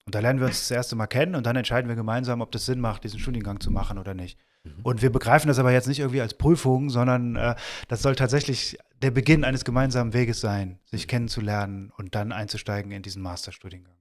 Und 0.06 0.16
da 0.16 0.20
lernen 0.20 0.40
wir 0.40 0.48
uns 0.48 0.60
das 0.60 0.72
erste 0.72 0.96
Mal 0.96 1.08
kennen 1.08 1.36
und 1.36 1.46
dann 1.46 1.56
entscheiden 1.56 1.88
wir 1.88 1.96
gemeinsam, 1.96 2.42
ob 2.42 2.52
das 2.52 2.66
Sinn 2.66 2.80
macht, 2.80 3.04
diesen 3.04 3.20
Studiengang 3.20 3.60
zu 3.60 3.72
machen 3.72 3.98
oder 3.98 4.14
nicht. 4.14 4.40
Mhm. 4.64 4.80
Und 4.84 5.02
wir 5.02 5.12
begreifen 5.12 5.48
das 5.48 5.60
aber 5.60 5.72
jetzt 5.72 5.88
nicht 5.88 6.00
irgendwie 6.00 6.22
als 6.22 6.34
Prüfung, 6.34 6.90
sondern 6.90 7.36
äh, 7.36 7.56
das 7.88 8.02
soll 8.02 8.16
tatsächlich 8.16 8.78
der 9.02 9.12
Beginn 9.12 9.44
eines 9.44 9.64
gemeinsamen 9.66 10.14
Weges 10.14 10.42
sein, 10.42 10.80
sich 10.86 11.06
mhm. 11.06 11.10
kennenzulernen 11.10 11.92
und 11.98 12.16
dann 12.16 12.32
einzusteigen 12.32 12.92
in 12.92 13.02
diesen 13.02 13.22
Masterstudiengang. 13.22 13.96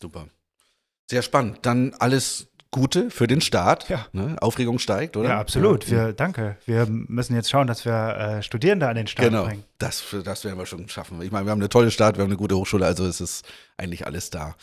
Super. 0.00 0.28
Sehr 1.10 1.22
spannend. 1.22 1.60
Dann 1.62 1.94
alles 1.98 2.48
Gute 2.70 3.10
für 3.10 3.26
den 3.26 3.40
Start. 3.40 3.88
Ja. 3.88 4.06
Ne? 4.12 4.36
Aufregung 4.40 4.78
steigt, 4.78 5.16
oder? 5.16 5.30
Ja, 5.30 5.40
absolut. 5.40 5.86
Ja. 5.88 6.06
Wir, 6.06 6.12
danke. 6.12 6.56
Wir 6.66 6.86
müssen 6.86 7.34
jetzt 7.34 7.48
schauen, 7.50 7.66
dass 7.66 7.86
wir 7.86 7.92
äh, 8.38 8.42
Studierende 8.42 8.88
an 8.88 8.94
den 8.94 9.06
Start 9.06 9.28
genau. 9.28 9.46
bringen. 9.46 9.64
Das, 9.78 10.04
das 10.24 10.44
werden 10.44 10.58
wir 10.58 10.66
schon 10.66 10.86
schaffen. 10.88 11.22
Ich 11.22 11.30
meine, 11.30 11.46
wir 11.46 11.52
haben 11.52 11.60
eine 11.60 11.70
tolle 11.70 11.90
Start, 11.90 12.18
wir 12.18 12.24
haben 12.24 12.30
eine 12.30 12.36
gute 12.36 12.56
Hochschule, 12.56 12.84
also 12.84 13.06
es 13.06 13.20
ist 13.22 13.46
eigentlich 13.78 14.06
alles 14.06 14.28
da. 14.28 14.54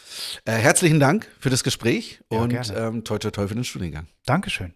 Äh, 0.46 0.54
herzlichen 0.54 1.00
Dank 1.00 1.28
für 1.40 1.50
das 1.50 1.64
Gespräch 1.64 2.20
ja, 2.32 2.40
und 2.40 2.74
ähm, 2.76 3.04
toi 3.04 3.18
toi 3.18 3.32
toi 3.32 3.48
für 3.48 3.56
den 3.56 3.64
Studiengang. 3.64 4.08
Dankeschön. 4.26 4.74